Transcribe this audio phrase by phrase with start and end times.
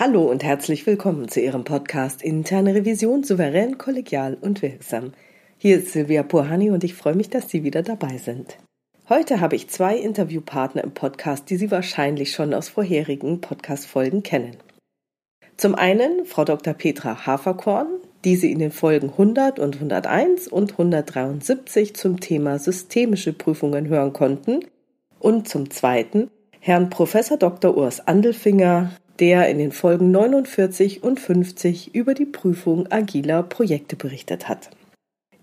[0.00, 5.10] Hallo und herzlich willkommen zu Ihrem Podcast Interne Revision souverän, kollegial und wirksam.
[5.56, 8.58] Hier ist Silvia Purhani und ich freue mich, dass Sie wieder dabei sind.
[9.08, 14.58] Heute habe ich zwei Interviewpartner im Podcast, die Sie wahrscheinlich schon aus vorherigen Podcast-Folgen kennen.
[15.56, 16.74] Zum einen Frau Dr.
[16.74, 17.88] Petra Haferkorn,
[18.24, 24.12] die Sie in den Folgen 100 und 101 und 173 zum Thema systemische Prüfungen hören
[24.12, 24.60] konnten,
[25.18, 26.30] und zum zweiten
[26.60, 27.16] Herrn Prof.
[27.40, 27.76] Dr.
[27.76, 34.48] Urs Andelfinger, der in den Folgen 49 und 50 über die Prüfung agiler Projekte berichtet
[34.48, 34.70] hat.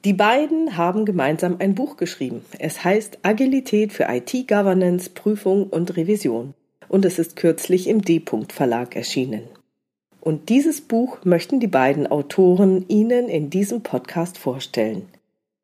[0.05, 2.45] Die beiden haben gemeinsam ein Buch geschrieben.
[2.59, 6.53] Es heißt Agilität für IT-Governance, Prüfung und Revision
[6.87, 9.43] und es ist kürzlich im D-Punkt Verlag erschienen.
[10.21, 15.07] Und dieses Buch möchten die beiden Autoren Ihnen in diesem Podcast vorstellen.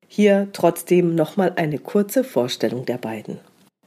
[0.08, 3.40] Hier trotzdem nochmal eine kurze Vorstellung der beiden.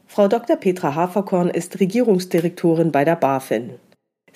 [0.06, 0.56] Frau Dr.
[0.56, 3.70] Petra Haferkorn ist Regierungsdirektorin bei der BaFin.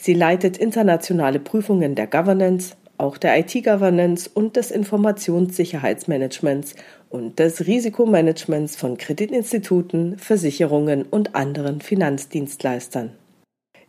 [0.00, 6.76] Sie leitet internationale Prüfungen der Governance, auch der IT-Governance und des Informationssicherheitsmanagements
[7.10, 13.10] und des Risikomanagements von Kreditinstituten, Versicherungen und anderen Finanzdienstleistern.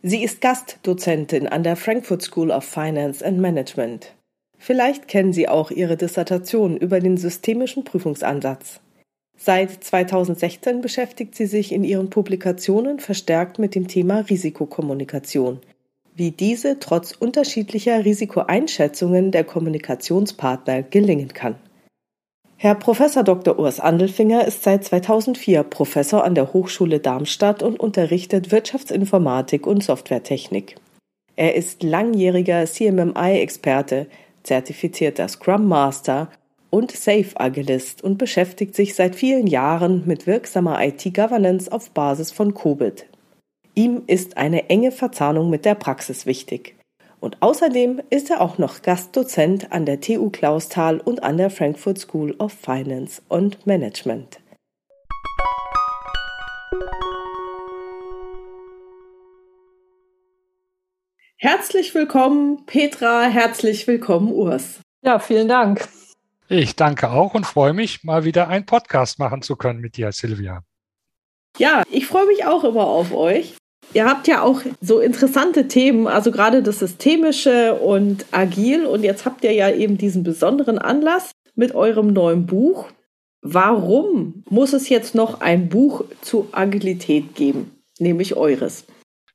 [0.02, 4.12] Sie ist Gastdozentin an der Frankfurt School of Finance and Management.
[4.58, 8.80] Vielleicht kennen Sie auch ihre Dissertation über den systemischen Prüfungsansatz.
[9.36, 15.60] Seit 2016 beschäftigt sie sich in ihren Publikationen verstärkt mit dem Thema Risikokommunikation
[16.20, 21.54] wie diese trotz unterschiedlicher Risikoeinschätzungen der Kommunikationspartner gelingen kann.
[22.58, 23.00] Herr Prof.
[23.24, 23.58] Dr.
[23.58, 30.76] Urs Andelfinger ist seit 2004 Professor an der Hochschule Darmstadt und unterrichtet Wirtschaftsinformatik und Softwaretechnik.
[31.36, 34.06] Er ist langjähriger CMMI-Experte,
[34.42, 36.28] zertifizierter Scrum Master
[36.68, 42.52] und Safe Agilist und beschäftigt sich seit vielen Jahren mit wirksamer IT-Governance auf Basis von
[42.52, 43.06] COBIT,
[43.74, 46.74] Ihm ist eine enge Verzahnung mit der Praxis wichtig.
[47.20, 51.98] Und außerdem ist er auch noch Gastdozent an der TU Clausthal und an der Frankfurt
[51.98, 54.40] School of Finance und Management.
[61.36, 64.80] Herzlich willkommen, Petra, herzlich willkommen, Urs.
[65.02, 65.88] Ja, vielen Dank.
[66.48, 70.10] Ich danke auch und freue mich, mal wieder einen Podcast machen zu können mit dir,
[70.12, 70.64] Silvia.
[71.56, 73.59] Ja, ich freue mich auch immer auf euch.
[73.92, 78.86] Ihr habt ja auch so interessante Themen, also gerade das Systemische und Agil.
[78.86, 82.86] Und jetzt habt ihr ja eben diesen besonderen Anlass mit eurem neuen Buch.
[83.42, 88.84] Warum muss es jetzt noch ein Buch zu Agilität geben, nämlich eures?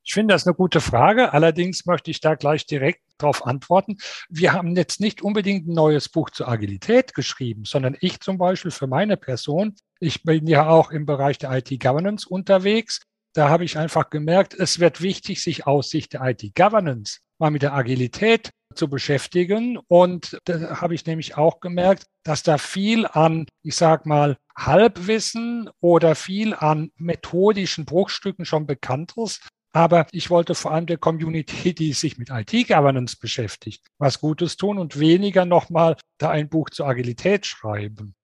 [0.06, 1.34] Ich finde das eine gute Frage.
[1.34, 3.98] Allerdings möchte ich da gleich direkt darauf antworten.
[4.30, 8.72] Wir haben jetzt nicht unbedingt ein neues Buch zur Agilität geschrieben, sondern ich zum Beispiel
[8.72, 9.76] für meine Person.
[10.00, 13.02] Ich bin ja auch im Bereich der IT-Governance unterwegs
[13.36, 17.64] da habe ich einfach gemerkt, es wird wichtig, sich aus Sicht der IT-Governance mal mit
[17.64, 19.78] der Agilität zu beschäftigen.
[19.88, 25.70] Und da habe ich nämlich auch gemerkt, dass da viel an, ich sag mal, Halbwissen
[25.82, 29.46] oder viel an methodischen Bruchstücken schon bekannt ist.
[29.74, 34.78] Aber ich wollte vor allem der Community, die sich mit IT-Governance beschäftigt, was Gutes tun
[34.78, 38.16] und weniger nochmal da ein Buch zur Agilität schreiben.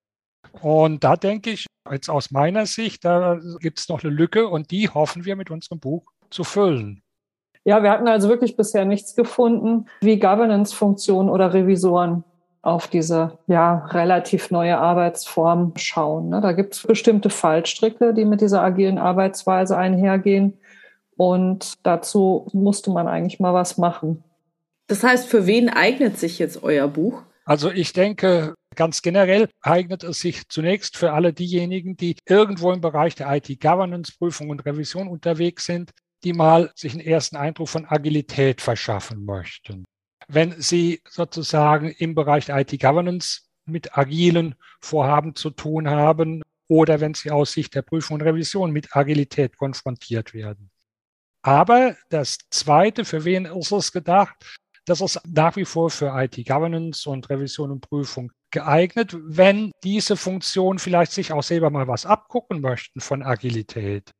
[0.61, 4.71] Und da denke ich, jetzt aus meiner Sicht, da gibt es noch eine Lücke und
[4.71, 7.01] die hoffen wir mit unserem Buch zu füllen.
[7.63, 12.23] Ja, wir hatten also wirklich bisher nichts gefunden, wie Governance-Funktionen oder Revisoren
[12.63, 16.29] auf diese ja relativ neue Arbeitsform schauen.
[16.29, 16.41] Ne?
[16.41, 20.57] Da gibt es bestimmte Fallstricke, die mit dieser agilen Arbeitsweise einhergehen.
[21.17, 24.23] Und dazu musste man eigentlich mal was machen.
[24.87, 27.23] Das heißt, für wen eignet sich jetzt euer Buch?
[27.45, 32.79] Also ich denke, Ganz generell eignet es sich zunächst für alle diejenigen, die irgendwo im
[32.79, 35.91] Bereich der IT-Governance-Prüfung und Revision unterwegs sind,
[36.23, 39.83] die mal sich einen ersten Eindruck von Agilität verschaffen möchten.
[40.27, 47.13] Wenn Sie sozusagen im Bereich der IT-Governance mit agilen Vorhaben zu tun haben oder wenn
[47.13, 50.71] Sie aus Sicht der Prüfung und Revision mit Agilität konfrontiert werden.
[51.41, 54.35] Aber das Zweite, für wen ist es gedacht?
[54.85, 60.79] Das ist nach wie vor für IT-Governance und Revision und Prüfung geeignet, wenn diese Funktion
[60.79, 64.11] vielleicht sich auch selber mal was abgucken möchten von Agilität.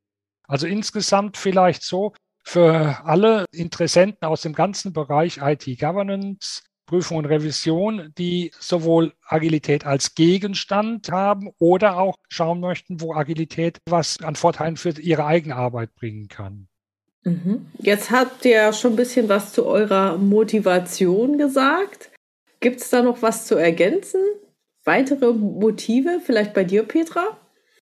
[0.47, 2.13] Also insgesamt vielleicht so
[2.43, 10.13] für alle Interessenten aus dem ganzen Bereich IT-Governance, Prüfung und Revision, die sowohl Agilität als
[10.13, 15.95] Gegenstand haben oder auch schauen möchten, wo Agilität was an Vorteilen für ihre eigene Arbeit
[15.95, 16.67] bringen kann.
[17.23, 17.67] Mhm.
[17.77, 22.10] Jetzt habt ihr schon ein bisschen was zu eurer Motivation gesagt.
[22.61, 24.21] Gibt es da noch was zu ergänzen?
[24.85, 27.37] Weitere Motive, vielleicht bei dir, Petra?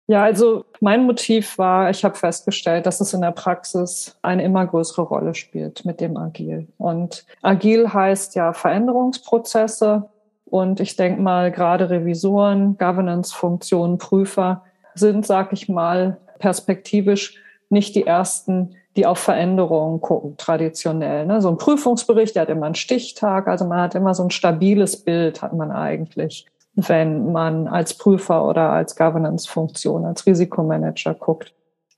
[0.07, 4.65] Ja, also mein Motiv war, ich habe festgestellt, dass es in der Praxis eine immer
[4.65, 6.67] größere Rolle spielt mit dem Agil.
[6.77, 10.09] Und Agil heißt ja Veränderungsprozesse.
[10.45, 14.63] Und ich denke mal, gerade Revisoren, Governance-Funktionen, Prüfer
[14.93, 21.25] sind, sag ich mal, perspektivisch nicht die ersten, die auf Veränderungen gucken, traditionell.
[21.25, 21.41] Ne?
[21.41, 25.03] So ein Prüfungsbericht, der hat immer einen Stichtag, also man hat immer so ein stabiles
[25.03, 26.45] Bild, hat man eigentlich
[26.75, 31.53] wenn man als Prüfer oder als Governance-Funktion, als Risikomanager guckt.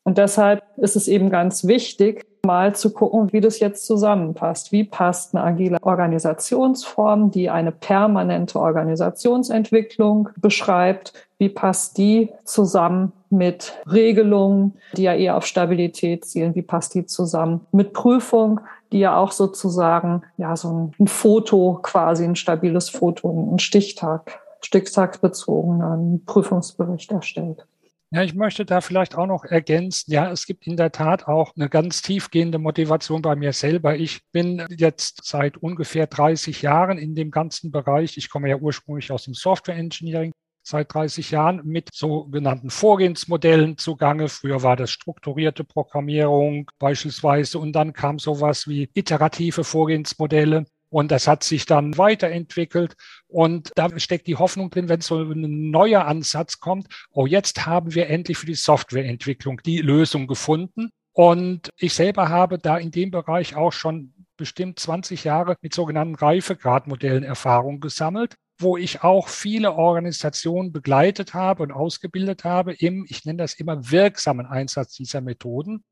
[0.05, 4.71] Und deshalb ist es eben ganz wichtig, mal zu gucken, wie das jetzt zusammenpasst.
[4.71, 11.13] Wie passt eine agile Organisationsform, die eine permanente Organisationsentwicklung beschreibt?
[11.39, 16.53] Wie passt die zusammen mit Regelungen, die ja eher auf Stabilität zielen?
[16.53, 18.59] Wie passt die zusammen mit Prüfung,
[18.91, 26.25] die ja auch sozusagen, ja, so ein Foto quasi, ein stabiles Foto, ein Stichtag stichtagsbezogenen
[26.25, 27.65] Prüfungsbericht erstellt.
[28.15, 31.53] Ja, ich möchte da vielleicht auch noch ergänzen, ja, es gibt in der Tat auch
[31.57, 33.97] eine ganz tiefgehende Motivation bei mir selber.
[33.97, 38.15] Ich bin jetzt seit ungefähr 30 Jahren in dem ganzen Bereich.
[38.15, 40.31] Ich komme ja ursprünglich aus dem Software Engineering
[40.63, 44.29] seit 30 Jahren mit sogenannten Vorgehensmodellen zugange.
[44.29, 50.63] Früher war das strukturierte Programmierung beispielsweise und dann kam sowas wie iterative Vorgehensmodelle.
[50.87, 52.95] Und das hat sich dann weiterentwickelt.
[53.27, 57.95] Und da steckt die Hoffnung drin, wenn so ein neuer Ansatz kommt, oh, jetzt haben
[57.95, 60.89] wir endlich für die Softwareentwicklung die Lösung gefunden.
[61.13, 66.15] Und ich selber habe da in dem Bereich auch schon bestimmt 20 Jahre mit sogenannten
[66.15, 73.25] Reifegradmodellen Erfahrung gesammelt, wo ich auch viele Organisationen begleitet habe und ausgebildet habe im, ich
[73.25, 75.83] nenne das immer wirksamen Einsatz dieser Methoden.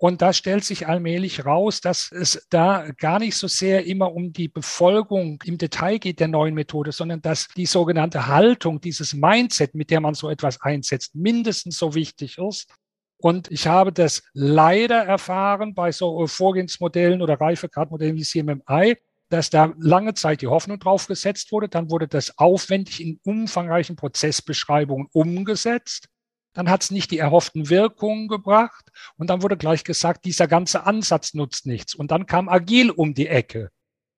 [0.00, 4.32] Und da stellt sich allmählich raus, dass es da gar nicht so sehr immer um
[4.32, 9.74] die Befolgung im Detail geht der neuen Methode, sondern dass die sogenannte Haltung, dieses Mindset,
[9.74, 12.72] mit der man so etwas einsetzt, mindestens so wichtig ist.
[13.16, 18.96] Und ich habe das leider erfahren bei so Vorgehensmodellen oder Reifegradmodellen wie CMMI,
[19.30, 21.68] dass da lange Zeit die Hoffnung drauf gesetzt wurde.
[21.68, 26.06] Dann wurde das aufwendig in umfangreichen Prozessbeschreibungen umgesetzt.
[26.54, 30.84] Dann hat es nicht die erhofften Wirkungen gebracht und dann wurde gleich gesagt, dieser ganze
[30.84, 31.94] Ansatz nutzt nichts.
[31.94, 33.70] Und dann kam Agil um die Ecke.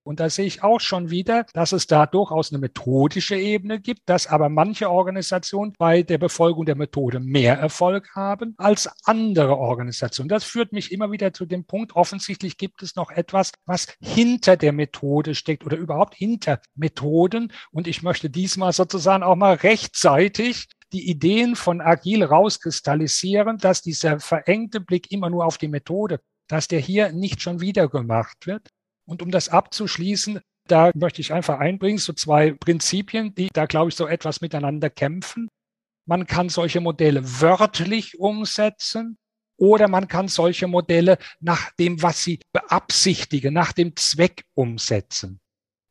[0.02, 4.08] Und da sehe ich auch schon wieder, dass es da durchaus eine methodische Ebene gibt,
[4.08, 10.28] dass aber manche Organisationen bei der Befolgung der Methode mehr Erfolg haben als andere Organisationen.
[10.28, 14.56] Das führt mich immer wieder zu dem Punkt, offensichtlich gibt es noch etwas, was hinter
[14.56, 17.52] der Methode steckt oder überhaupt hinter Methoden.
[17.70, 24.20] Und ich möchte diesmal sozusagen auch mal rechtzeitig die Ideen von Agil rauskristallisieren, dass dieser
[24.20, 28.68] verengte Blick immer nur auf die Methode, dass der hier nicht schon wieder gemacht wird.
[29.06, 33.90] Und um das abzuschließen, da möchte ich einfach einbringen, so zwei Prinzipien, die da, glaube
[33.90, 35.48] ich, so etwas miteinander kämpfen.
[36.06, 39.16] Man kann solche Modelle wörtlich umsetzen
[39.56, 45.40] oder man kann solche Modelle nach dem, was sie beabsichtigen, nach dem Zweck umsetzen.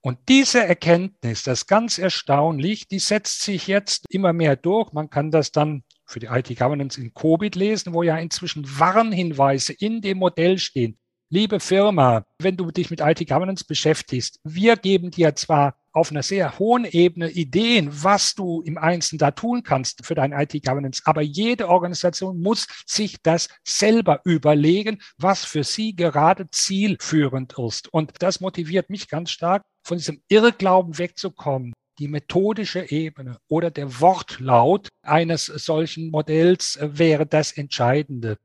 [0.01, 4.93] Und diese Erkenntnis, das ist ganz erstaunlich, die setzt sich jetzt immer mehr durch.
[4.93, 10.01] Man kann das dann für die IT-Governance in COBIT lesen, wo ja inzwischen Warnhinweise in
[10.01, 10.97] dem Modell stehen.
[11.29, 16.57] Liebe Firma, wenn du dich mit IT-Governance beschäftigst, wir geben dir zwar auf einer sehr
[16.57, 21.01] hohen Ebene Ideen, was du im Einzelnen da tun kannst für dein IT-Governance.
[21.05, 27.93] Aber jede Organisation muss sich das selber überlegen, was für sie gerade zielführend ist.
[27.93, 33.99] Und das motiviert mich ganz stark, von diesem Irrglauben wegzukommen, die methodische Ebene oder der
[33.99, 38.37] Wortlaut eines solchen Modells äh, wäre das Entscheidende.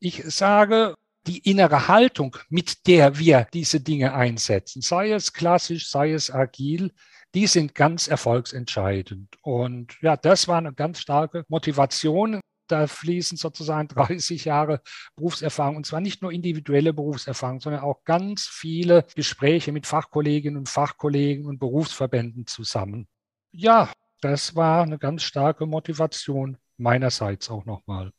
[0.00, 0.94] Ich sage,
[1.28, 6.92] die innere Haltung, mit der wir diese Dinge einsetzen, sei es klassisch, sei es agil,
[7.34, 9.36] die sind ganz erfolgsentscheidend.
[9.42, 14.80] Und ja, das war eine ganz starke Motivation, da fließen sozusagen 30 Jahre
[15.16, 20.68] Berufserfahrung und zwar nicht nur individuelle Berufserfahrung, sondern auch ganz viele Gespräche mit Fachkolleginnen und
[20.68, 23.08] Fachkollegen und Berufsverbänden zusammen.
[23.52, 28.12] Ja, das war eine ganz starke Motivation meinerseits auch nochmal.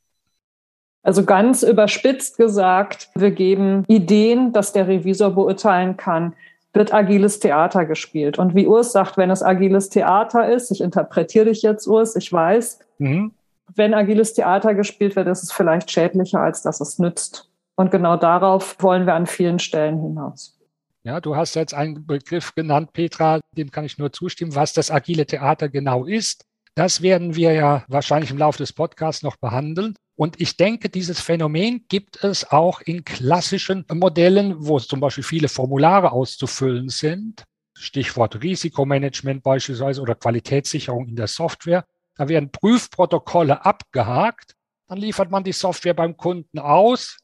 [1.03, 6.33] Also ganz überspitzt gesagt, wir geben Ideen, dass der Revisor beurteilen kann,
[6.73, 8.37] wird agiles Theater gespielt.
[8.37, 12.31] Und wie Urs sagt, wenn es agiles Theater ist, ich interpretiere dich jetzt, Urs, ich
[12.31, 13.31] weiß, mhm
[13.75, 17.49] wenn agiles Theater gespielt wird, ist es vielleicht schädlicher, als dass es nützt.
[17.75, 20.57] Und genau darauf wollen wir an vielen Stellen hinaus.
[21.03, 24.91] Ja, du hast jetzt einen Begriff genannt, Petra, dem kann ich nur zustimmen, was das
[24.91, 26.43] agile Theater genau ist.
[26.75, 29.95] Das werden wir ja wahrscheinlich im Laufe des Podcasts noch behandeln.
[30.19, 35.47] Und ich denke, dieses Phänomen gibt es auch in klassischen Modellen, wo zum Beispiel viele
[35.47, 37.45] Formulare auszufüllen sind.
[37.73, 41.85] Stichwort Risikomanagement beispielsweise oder Qualitätssicherung in der Software.
[42.15, 44.55] Da werden Prüfprotokolle abgehakt,
[44.87, 47.19] dann liefert man die Software beim Kunden aus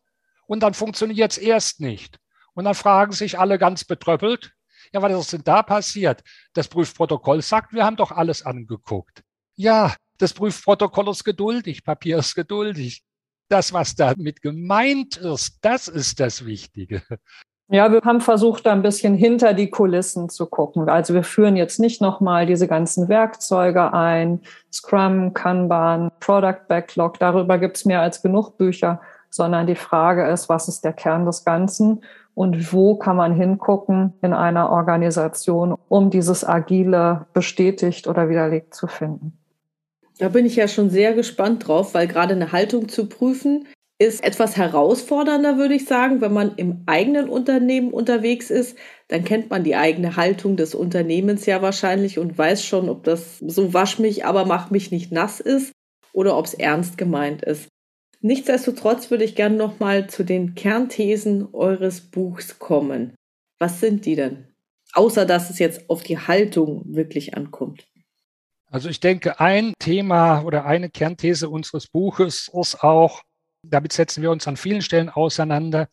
[0.47, 2.17] und dann funktioniert es erst nicht.
[2.53, 4.53] Und dann fragen sich alle ganz betröppelt,
[4.93, 6.23] ja, was ist denn da passiert?
[6.53, 9.21] Das Prüfprotokoll sagt, wir haben doch alles angeguckt.
[9.57, 13.03] Ja, das Prüfprotokoll ist geduldig, Papier ist geduldig.
[13.49, 17.03] Das, was damit gemeint ist, das ist das Wichtige.
[17.67, 20.87] Ja, wir haben versucht, da ein bisschen hinter die Kulissen zu gucken.
[20.87, 24.41] Also wir führen jetzt nicht nochmal diese ganzen Werkzeuge ein,
[24.71, 30.47] Scrum, Kanban, Product Backlog, darüber gibt es mehr als genug Bücher, sondern die Frage ist,
[30.47, 32.03] was ist der Kern des Ganzen
[32.35, 38.85] und wo kann man hingucken in einer Organisation, um dieses Agile bestätigt oder widerlegt zu
[38.85, 39.39] finden.
[40.17, 43.67] Da bin ich ja schon sehr gespannt drauf, weil gerade eine Haltung zu prüfen
[43.97, 46.21] ist etwas herausfordernder, würde ich sagen.
[46.21, 51.45] Wenn man im eigenen Unternehmen unterwegs ist, dann kennt man die eigene Haltung des Unternehmens
[51.45, 55.39] ja wahrscheinlich und weiß schon, ob das so wasch mich, aber mach mich nicht nass
[55.39, 55.71] ist
[56.11, 57.67] oder ob es ernst gemeint ist.
[58.21, 63.13] Nichtsdestotrotz würde ich gerne nochmal zu den Kernthesen eures Buchs kommen.
[63.59, 64.47] Was sind die denn?
[64.93, 67.85] Außer dass es jetzt auf die Haltung wirklich ankommt.
[68.75, 73.21] Also ich denke, ein Thema oder eine Kernthese unseres Buches ist auch,
[73.65, 75.87] damit setzen wir uns an vielen Stellen auseinander,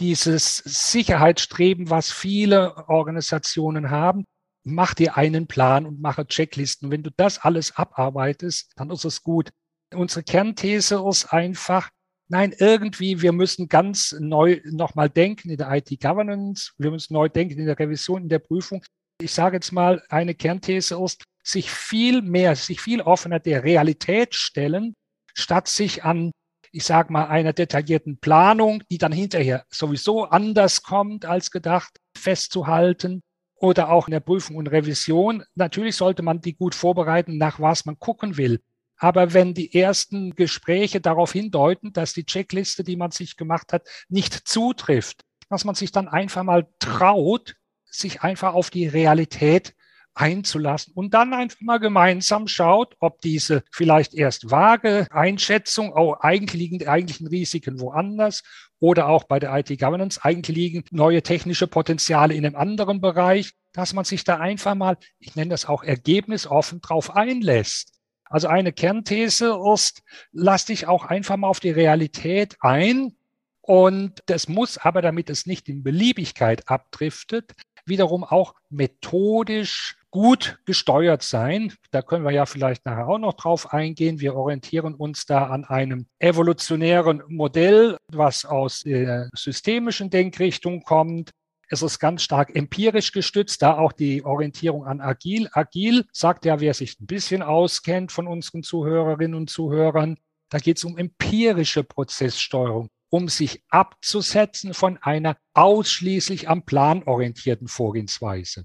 [0.00, 4.24] dieses Sicherheitsstreben, was viele Organisationen haben.
[4.64, 6.90] Mach dir einen Plan und mache Checklisten.
[6.90, 9.50] Wenn du das alles abarbeitest, dann ist es gut.
[9.94, 11.90] Unsere Kernthese ist einfach,
[12.26, 17.60] nein, irgendwie, wir müssen ganz neu nochmal denken in der IT-Governance, wir müssen neu denken
[17.60, 18.84] in der Revision, in der Prüfung.
[19.22, 24.34] Ich sage jetzt mal, eine Kernthese ist, sich viel mehr, sich viel offener der Realität
[24.34, 24.94] stellen,
[25.32, 26.32] statt sich an,
[26.72, 33.22] ich sage mal, einer detaillierten Planung, die dann hinterher sowieso anders kommt als gedacht, festzuhalten
[33.54, 35.44] oder auch in der Prüfung und Revision.
[35.54, 38.60] Natürlich sollte man die gut vorbereiten, nach was man gucken will.
[38.98, 43.86] Aber wenn die ersten Gespräche darauf hindeuten, dass die Checkliste, die man sich gemacht hat,
[44.08, 49.75] nicht zutrifft, dass man sich dann einfach mal traut, sich einfach auf die Realität
[50.16, 56.60] einzulassen und dann einfach mal gemeinsam schaut, ob diese vielleicht erst vage Einschätzung, oh, eigentlich
[56.60, 58.42] liegen die eigentlichen Risiken woanders
[58.80, 63.92] oder auch bei der IT-Governance, eigentlich liegen neue technische Potenziale in einem anderen Bereich, dass
[63.92, 67.92] man sich da einfach mal, ich nenne das auch ergebnisoffen, drauf einlässt.
[68.24, 73.16] Also eine Kernthese ist, lass dich auch einfach mal auf die Realität ein.
[73.60, 77.52] Und das muss aber, damit es nicht in Beliebigkeit abdriftet,
[77.84, 81.74] wiederum auch methodisch gut gesteuert sein.
[81.90, 84.18] Da können wir ja vielleicht nachher auch noch drauf eingehen.
[84.18, 91.32] Wir orientieren uns da an einem evolutionären Modell, was aus der systemischen Denkrichtung kommt.
[91.68, 95.50] Es ist ganz stark empirisch gestützt, da auch die Orientierung an Agil.
[95.52, 100.16] Agil sagt ja, wer sich ein bisschen auskennt von unseren Zuhörerinnen und Zuhörern,
[100.48, 107.68] da geht es um empirische Prozesssteuerung, um sich abzusetzen von einer ausschließlich am Plan orientierten
[107.68, 108.64] Vorgehensweise.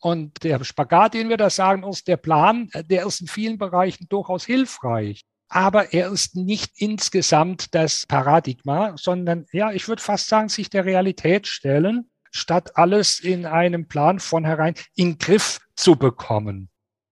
[0.00, 4.06] Und der Spagat, den wir da sagen, ist, der Plan, der ist in vielen Bereichen
[4.08, 5.22] durchaus hilfreich.
[5.48, 10.84] Aber er ist nicht insgesamt das Paradigma, sondern ja, ich würde fast sagen, sich der
[10.84, 16.70] Realität stellen statt alles in einem Plan von herein in Griff zu bekommen.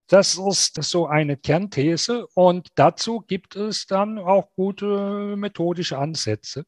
[0.09, 6.65] Das ist so eine Kernthese und dazu gibt es dann auch gute methodische Ansätze.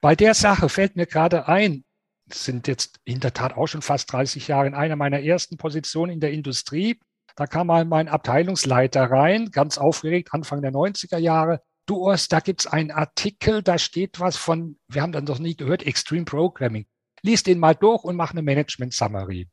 [0.00, 1.84] Bei der Sache fällt mir gerade ein,
[2.32, 6.12] sind jetzt in der Tat auch schon fast 30 Jahre in einer meiner ersten Positionen
[6.12, 6.98] in der Industrie.
[7.36, 11.62] Da kam mal mein Abteilungsleiter rein, ganz aufgeregt, Anfang der 90er Jahre.
[11.86, 15.54] Du Urs, da gibt's einen Artikel, da steht was von, wir haben dann noch nie
[15.54, 16.86] gehört, Extreme Programming
[17.26, 19.48] lies den mal durch und mach eine Management Summary.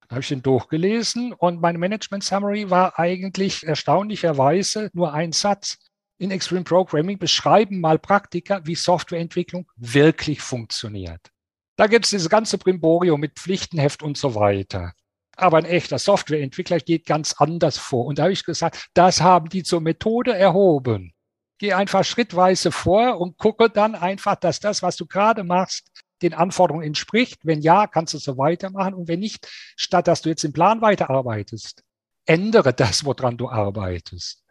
[0.00, 5.78] Dann habe ich den durchgelesen und meine Management Summary war eigentlich erstaunlicherweise nur ein Satz.
[6.18, 11.30] In Extreme Programming beschreiben mal Praktiker, wie Softwareentwicklung wirklich funktioniert.
[11.78, 14.94] Da gibt es dieses ganze Brimborium mit Pflichtenheft und so weiter.
[15.36, 18.04] Aber ein echter Softwareentwickler geht ganz anders vor.
[18.06, 21.12] Und da habe ich gesagt, das haben die zur Methode erhoben.
[21.58, 25.88] Geh einfach schrittweise vor und gucke dann einfach, dass das, was du gerade machst,
[26.20, 27.38] den Anforderungen entspricht.
[27.44, 28.94] Wenn ja, kannst du so weitermachen.
[28.94, 31.84] Und wenn nicht, statt dass du jetzt im Plan weiterarbeitest,
[32.26, 34.42] ändere das, woran du arbeitest.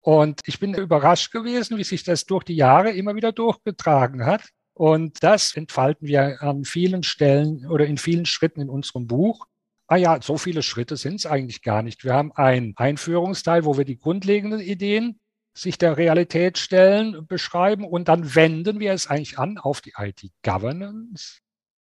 [0.00, 4.42] Und ich bin überrascht gewesen, wie sich das durch die Jahre immer wieder durchgetragen hat.
[4.74, 9.46] Und das entfalten wir an vielen Stellen oder in vielen Schritten in unserem Buch.
[9.86, 12.04] Ah ja, so viele Schritte sind es eigentlich gar nicht.
[12.04, 15.20] Wir haben einen Einführungsteil, wo wir die grundlegenden Ideen
[15.54, 21.40] sich der Realität stellen, beschreiben und dann wenden wir es eigentlich an auf die IT-Governance.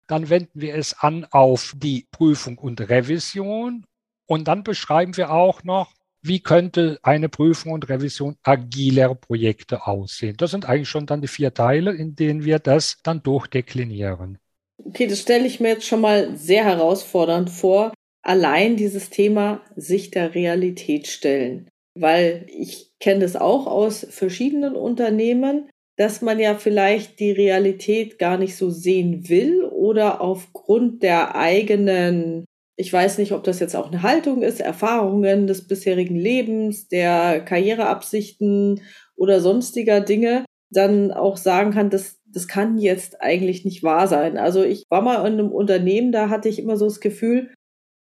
[0.06, 3.84] Dann wenden wir es an auf die Prüfung und Revision
[4.26, 5.92] und dann beschreiben wir auch noch,
[6.22, 10.36] wie könnte eine Prüfung und Revision agiler Projekte aussehen.
[10.36, 14.38] Das sind eigentlich schon dann die vier Teile, in denen wir das dann durchdeklinieren.
[14.84, 17.92] Okay, das stelle ich mir jetzt schon mal sehr herausfordernd vor.
[18.22, 21.68] Allein dieses Thema sich der Realität stellen.
[21.94, 28.38] Weil ich kenne das auch aus verschiedenen Unternehmen, dass man ja vielleicht die Realität gar
[28.38, 32.44] nicht so sehen will oder aufgrund der eigenen,
[32.78, 37.40] ich weiß nicht, ob das jetzt auch eine Haltung ist, Erfahrungen des bisherigen Lebens, der
[37.40, 38.82] Karriereabsichten
[39.16, 44.38] oder sonstiger Dinge, dann auch sagen kann, das, das kann jetzt eigentlich nicht wahr sein.
[44.38, 47.52] Also ich war mal in einem Unternehmen, da hatte ich immer so das Gefühl,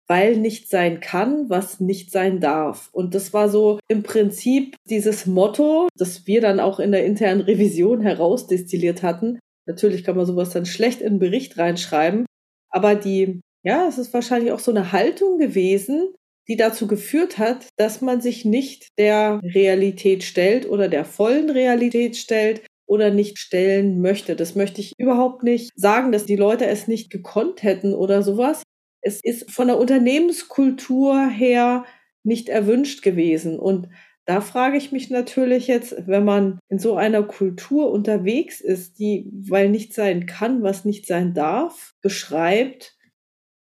[0.08, 2.88] weil nicht sein kann, was nicht sein darf.
[2.92, 7.42] Und das war so im Prinzip dieses Motto, das wir dann auch in der internen
[7.42, 9.38] Revision herausdestilliert hatten.
[9.66, 12.24] Natürlich kann man sowas dann schlecht in einen Bericht reinschreiben,
[12.70, 16.14] aber die, ja, es ist wahrscheinlich auch so eine Haltung gewesen,
[16.48, 22.16] die dazu geführt hat, dass man sich nicht der Realität stellt oder der vollen Realität
[22.16, 24.34] stellt oder nicht stellen möchte.
[24.34, 28.62] Das möchte ich überhaupt nicht sagen, dass die Leute es nicht gekonnt hätten oder sowas
[29.02, 31.84] es ist von der Unternehmenskultur her
[32.22, 33.58] nicht erwünscht gewesen.
[33.58, 33.88] Und
[34.24, 39.28] da frage ich mich natürlich jetzt, wenn man in so einer Kultur unterwegs ist, die,
[39.32, 42.96] weil nicht sein kann, was nicht sein darf, beschreibt,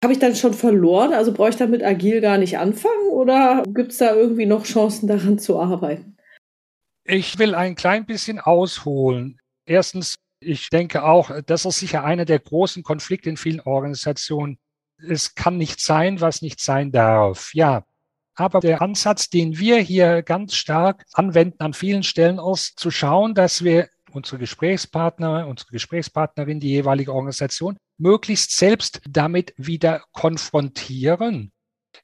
[0.04, 1.12] habe ich dann schon verloren?
[1.12, 5.08] Also brauche ich damit agil gar nicht anfangen oder gibt es da irgendwie noch Chancen
[5.08, 6.16] daran zu arbeiten?
[7.04, 9.40] Ich will ein klein bisschen ausholen.
[9.66, 14.58] Erstens, ich denke auch, das ist sicher einer der großen Konflikte in vielen Organisationen
[14.98, 17.52] es kann nicht sein, was nicht sein darf.
[17.54, 17.84] Ja,
[18.34, 23.34] aber der Ansatz, den wir hier ganz stark anwenden an vielen Stellen, ist zu schauen,
[23.34, 31.52] dass wir unsere Gesprächspartner, unsere Gesprächspartnerin, die jeweilige Organisation, möglichst selbst damit wieder konfrontieren.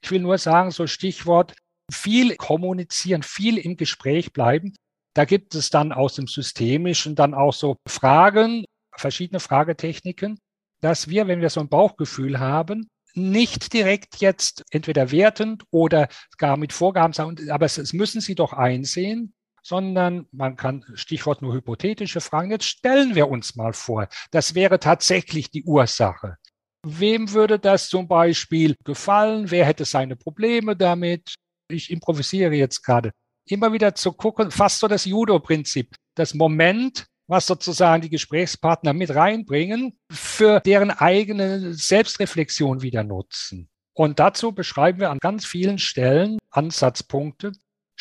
[0.01, 1.53] Ich will nur sagen, so Stichwort,
[1.91, 4.73] viel kommunizieren, viel im Gespräch bleiben.
[5.13, 10.39] Da gibt es dann aus dem Systemischen dann auch so Fragen, verschiedene Fragetechniken,
[10.79, 16.55] dass wir, wenn wir so ein Bauchgefühl haben, nicht direkt jetzt entweder wertend oder gar
[16.55, 21.53] mit Vorgaben sagen, aber es, es müssen Sie doch einsehen, sondern man kann, Stichwort nur
[21.53, 26.37] hypothetische Fragen, jetzt stellen wir uns mal vor, das wäre tatsächlich die Ursache.
[26.83, 29.51] Wem würde das zum Beispiel gefallen?
[29.51, 31.35] Wer hätte seine Probleme damit?
[31.69, 33.11] Ich improvisiere jetzt gerade.
[33.47, 35.95] Immer wieder zu gucken, fast so das Judo-Prinzip.
[36.15, 43.69] Das Moment, was sozusagen die Gesprächspartner mit reinbringen, für deren eigene Selbstreflexion wieder nutzen.
[43.93, 47.51] Und dazu beschreiben wir an ganz vielen Stellen Ansatzpunkte.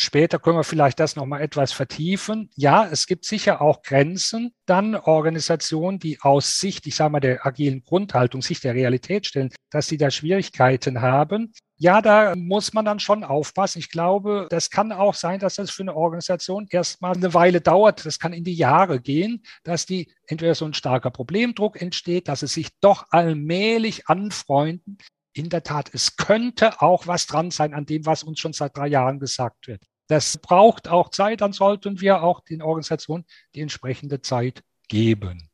[0.02, 2.48] Später können wir vielleicht das nochmal etwas vertiefen.
[2.56, 4.54] Ja, es gibt sicher auch Grenzen.
[4.64, 9.50] Dann Organisationen, die aus Sicht, ich sage mal, der agilen Grundhaltung, sich der Realität stellen,
[9.68, 11.52] dass sie da Schwierigkeiten haben.
[11.76, 13.78] Ja, da muss man dann schon aufpassen.
[13.78, 18.06] Ich glaube, das kann auch sein, dass das für eine Organisation erstmal eine Weile dauert.
[18.06, 22.42] Das kann in die Jahre gehen, dass die entweder so ein starker Problemdruck entsteht, dass
[22.42, 24.96] es sich doch allmählich anfreunden.
[25.34, 28.76] In der Tat, es könnte auch was dran sein an dem, was uns schon seit
[28.78, 29.89] drei Jahren gesagt wird.
[30.10, 35.48] Das braucht auch Zeit, dann sollten wir auch den Organisationen die entsprechende Zeit geben.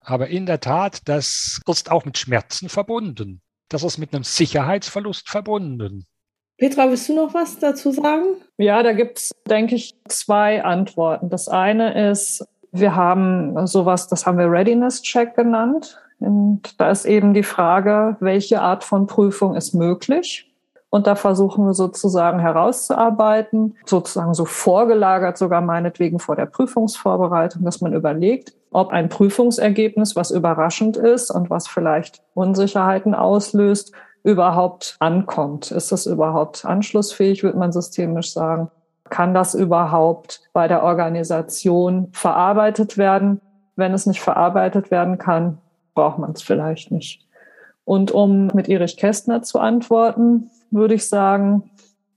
[0.00, 5.30] Aber in der Tat, das ist auch mit Schmerzen verbunden das ist mit einem Sicherheitsverlust
[5.30, 6.04] verbunden.
[6.58, 8.36] Petra, willst du noch was dazu sagen?
[8.58, 11.30] Ja, da gibt es, denke ich, zwei Antworten.
[11.30, 15.98] Das eine ist, wir haben sowas, das haben wir Readiness Check genannt.
[16.18, 20.49] Und da ist eben die Frage, welche Art von Prüfung ist möglich?
[20.90, 27.80] Und da versuchen wir sozusagen herauszuarbeiten, sozusagen so vorgelagert sogar meinetwegen vor der Prüfungsvorbereitung, dass
[27.80, 35.70] man überlegt, ob ein Prüfungsergebnis, was überraschend ist und was vielleicht Unsicherheiten auslöst, überhaupt ankommt.
[35.70, 38.70] Ist das überhaupt anschlussfähig, würde man systemisch sagen?
[39.08, 43.40] Kann das überhaupt bei der Organisation verarbeitet werden?
[43.76, 45.58] Wenn es nicht verarbeitet werden kann,
[45.94, 47.26] braucht man es vielleicht nicht.
[47.84, 51.70] Und um mit Erich Kästner zu antworten, würde ich sagen,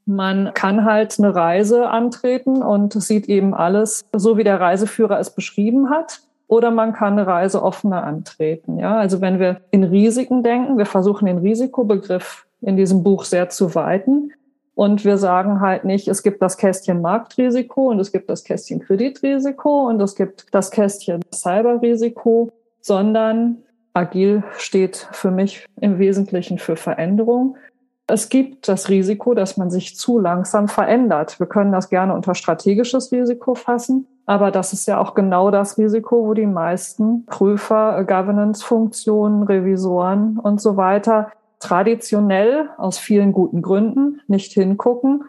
[0.06, 5.30] man kann halt eine Reise antreten und sieht eben alles so, wie der Reiseführer es
[5.30, 6.22] beschrieben hat.
[6.48, 8.78] Oder man kann eine Reise offener antreten.
[8.78, 13.50] Ja, also wenn wir in Risiken denken, wir versuchen den Risikobegriff in diesem Buch sehr
[13.50, 14.34] zu weiten.
[14.76, 18.80] Und wir sagen halt nicht, es gibt das Kästchen Marktrisiko und es gibt das Kästchen
[18.80, 23.58] Kreditrisiko und es gibt das Kästchen Cyberrisiko, sondern
[23.94, 27.56] agil steht für mich im Wesentlichen für Veränderung.
[28.08, 31.40] Es gibt das Risiko, dass man sich zu langsam verändert.
[31.40, 35.78] Wir können das gerne unter strategisches Risiko fassen, aber das ist ja auch genau das
[35.78, 44.20] Risiko, wo die meisten Prüfer, Governance-Funktionen, Revisoren und so weiter traditionell aus vielen guten Gründen
[44.28, 45.24] nicht hingucken,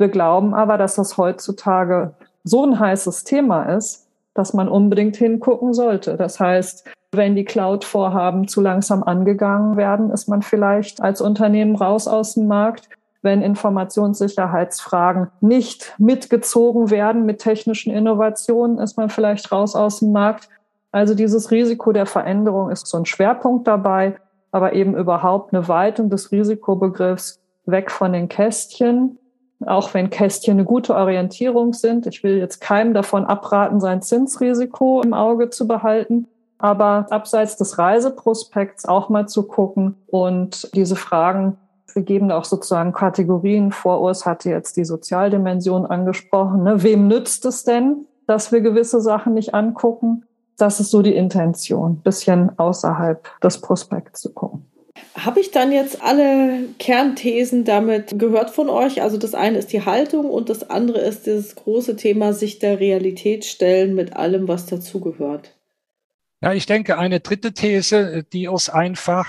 [0.00, 2.14] Wir glauben aber, dass das heutzutage
[2.44, 6.16] so ein heißes Thema ist, dass man unbedingt hingucken sollte.
[6.16, 12.06] Das heißt, wenn die Cloud-Vorhaben zu langsam angegangen werden, ist man vielleicht als Unternehmen raus
[12.06, 12.88] aus dem Markt.
[13.22, 20.48] Wenn Informationssicherheitsfragen nicht mitgezogen werden mit technischen Innovationen, ist man vielleicht raus aus dem Markt.
[20.92, 24.16] Also dieses Risiko der Veränderung ist so ein Schwerpunkt dabei,
[24.52, 29.18] aber eben überhaupt eine Weitung des Risikobegriffs weg von den Kästchen
[29.66, 32.06] auch wenn Kästchen eine gute Orientierung sind.
[32.06, 36.28] Ich will jetzt keinem davon abraten, sein Zinsrisiko im Auge zu behalten.
[36.58, 41.56] Aber abseits des Reiseprospekts auch mal zu gucken und diese Fragen,
[41.94, 44.00] wir geben auch sozusagen Kategorien vor.
[44.00, 46.64] Urs hatte jetzt die Sozialdimension angesprochen.
[46.64, 46.82] Ne?
[46.82, 50.24] Wem nützt es denn, dass wir gewisse Sachen nicht angucken?
[50.56, 54.66] Das ist so die Intention, bisschen außerhalb des Prospekts zu gucken.
[55.16, 59.02] Habe ich dann jetzt alle Kernthesen damit gehört von euch?
[59.02, 62.80] Also das eine ist die Haltung und das andere ist das große Thema sich der
[62.80, 65.57] Realität stellen mit allem, was dazugehört.
[66.40, 69.26] Ja, ich denke, eine dritte These, die ist einfach,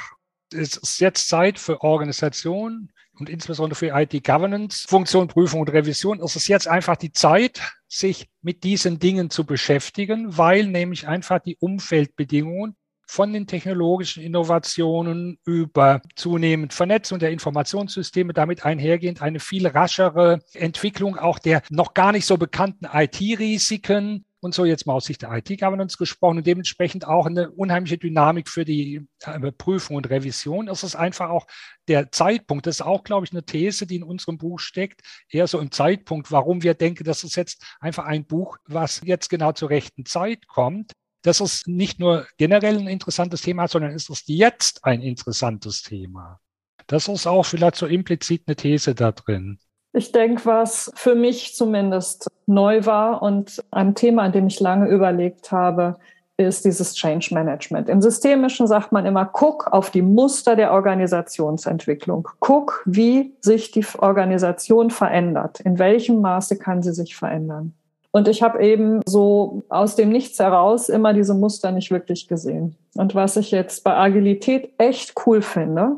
[0.53, 6.21] es ist jetzt Zeit für Organisationen und insbesondere für IT-Governance, Funktion, Prüfung und Revision.
[6.21, 11.39] Es ist jetzt einfach die Zeit, sich mit diesen Dingen zu beschäftigen, weil nämlich einfach
[11.39, 12.75] die Umfeldbedingungen
[13.07, 21.17] von den technologischen Innovationen über zunehmend Vernetzung der Informationssysteme, damit einhergehend eine viel raschere Entwicklung
[21.17, 25.31] auch der noch gar nicht so bekannten IT-Risiken, und so jetzt mal aus Sicht der
[25.31, 30.67] IT-Governance gesprochen und dementsprechend auch eine unheimliche Dynamik für die äh, Prüfung und Revision.
[30.67, 31.45] Es ist einfach auch
[31.87, 32.67] der Zeitpunkt.
[32.67, 35.71] Das ist auch, glaube ich, eine These, die in unserem Buch steckt, eher so im
[35.71, 40.05] Zeitpunkt, warum wir denken, das ist jetzt einfach ein Buch, was jetzt genau zur rechten
[40.05, 45.01] Zeit kommt das ist nicht nur generell ein interessantes Thema, sondern es ist jetzt ein
[45.01, 46.39] interessantes Thema.
[46.87, 49.59] Das ist auch vielleicht so implizit eine These da drin.
[49.93, 54.87] Ich denke, was für mich zumindest neu war und ein Thema, an dem ich lange
[54.87, 55.97] überlegt habe,
[56.37, 57.89] ist dieses Change Management.
[57.89, 62.29] Im Systemischen sagt man immer, guck auf die Muster der Organisationsentwicklung.
[62.39, 65.59] Guck, wie sich die Organisation verändert.
[65.59, 67.73] In welchem Maße kann sie sich verändern?
[68.11, 72.75] Und ich habe eben so aus dem Nichts heraus immer diese Muster nicht wirklich gesehen.
[72.95, 75.97] Und was ich jetzt bei Agilität echt cool finde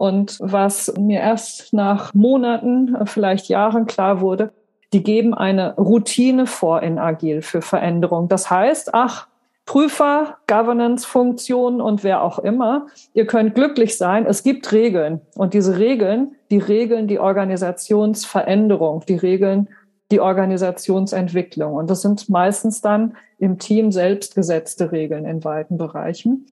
[0.00, 4.50] und was mir erst nach Monaten, vielleicht Jahren klar wurde,
[4.94, 8.26] die geben eine Routine vor in Agil für Veränderung.
[8.26, 9.28] Das heißt, ach,
[9.66, 15.20] Prüfer, Governance-Funktionen und wer auch immer, ihr könnt glücklich sein, es gibt Regeln.
[15.34, 19.68] Und diese Regeln, die regeln die Organisationsveränderung, die Regeln
[20.10, 21.74] die Organisationsentwicklung.
[21.74, 26.46] Und das sind meistens dann im Team selbst gesetzte Regeln in weiten Bereichen.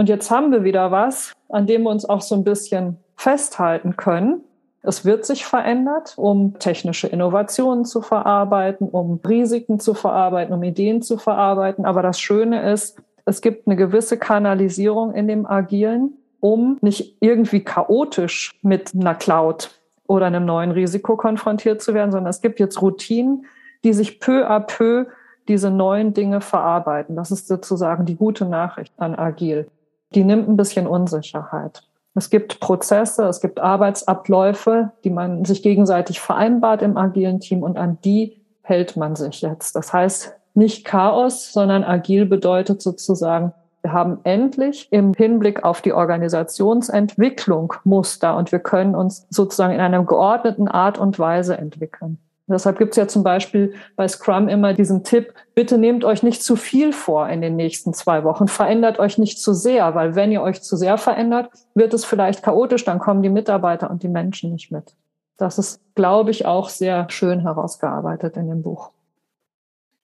[0.00, 3.98] Und jetzt haben wir wieder was, an dem wir uns auch so ein bisschen festhalten
[3.98, 4.40] können.
[4.82, 11.02] Es wird sich verändert, um technische Innovationen zu verarbeiten, um Risiken zu verarbeiten, um Ideen
[11.02, 11.84] zu verarbeiten.
[11.84, 17.62] Aber das Schöne ist, es gibt eine gewisse Kanalisierung in dem Agilen, um nicht irgendwie
[17.62, 19.68] chaotisch mit einer Cloud
[20.08, 23.44] oder einem neuen Risiko konfrontiert zu werden, sondern es gibt jetzt Routinen,
[23.84, 25.08] die sich peu à peu
[25.46, 27.16] diese neuen Dinge verarbeiten.
[27.16, 29.68] Das ist sozusagen die gute Nachricht an Agil.
[30.14, 31.82] Die nimmt ein bisschen Unsicherheit.
[32.14, 37.78] Es gibt Prozesse, es gibt Arbeitsabläufe, die man sich gegenseitig vereinbart im agilen Team und
[37.78, 39.76] an die hält man sich jetzt.
[39.76, 45.92] Das heißt, nicht Chaos, sondern agil bedeutet sozusagen, wir haben endlich im Hinblick auf die
[45.92, 52.18] Organisationsentwicklung Muster und wir können uns sozusagen in einer geordneten Art und Weise entwickeln.
[52.50, 56.42] Deshalb gibt es ja zum Beispiel bei Scrum immer diesen Tipp, bitte nehmt euch nicht
[56.42, 60.32] zu viel vor in den nächsten zwei Wochen, verändert euch nicht zu sehr, weil wenn
[60.32, 64.08] ihr euch zu sehr verändert, wird es vielleicht chaotisch, dann kommen die Mitarbeiter und die
[64.08, 64.94] Menschen nicht mit.
[65.36, 68.90] Das ist, glaube ich, auch sehr schön herausgearbeitet in dem Buch.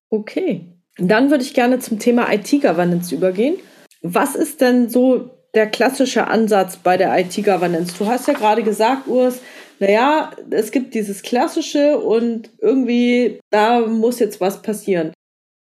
[0.09, 0.67] Okay,
[0.99, 3.57] dann würde ich gerne zum Thema IT-Governance übergehen.
[4.03, 7.95] Was ist denn so der klassische Ansatz bei der IT-Governance?
[7.99, 9.41] Du hast ja gerade gesagt, Urs,
[9.79, 15.13] naja, es gibt dieses Klassische und irgendwie da muss jetzt was passieren.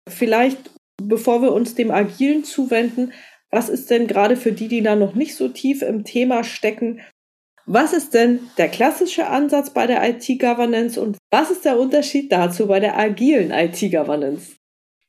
[0.10, 3.14] Vielleicht, bevor wir uns dem Agilen zuwenden,
[3.52, 7.02] was ist denn gerade für die, die da noch nicht so tief im Thema stecken,
[7.66, 12.68] was ist denn der klassische Ansatz bei der IT-Governance und was ist der Unterschied dazu
[12.68, 14.56] bei der agilen IT-Governance?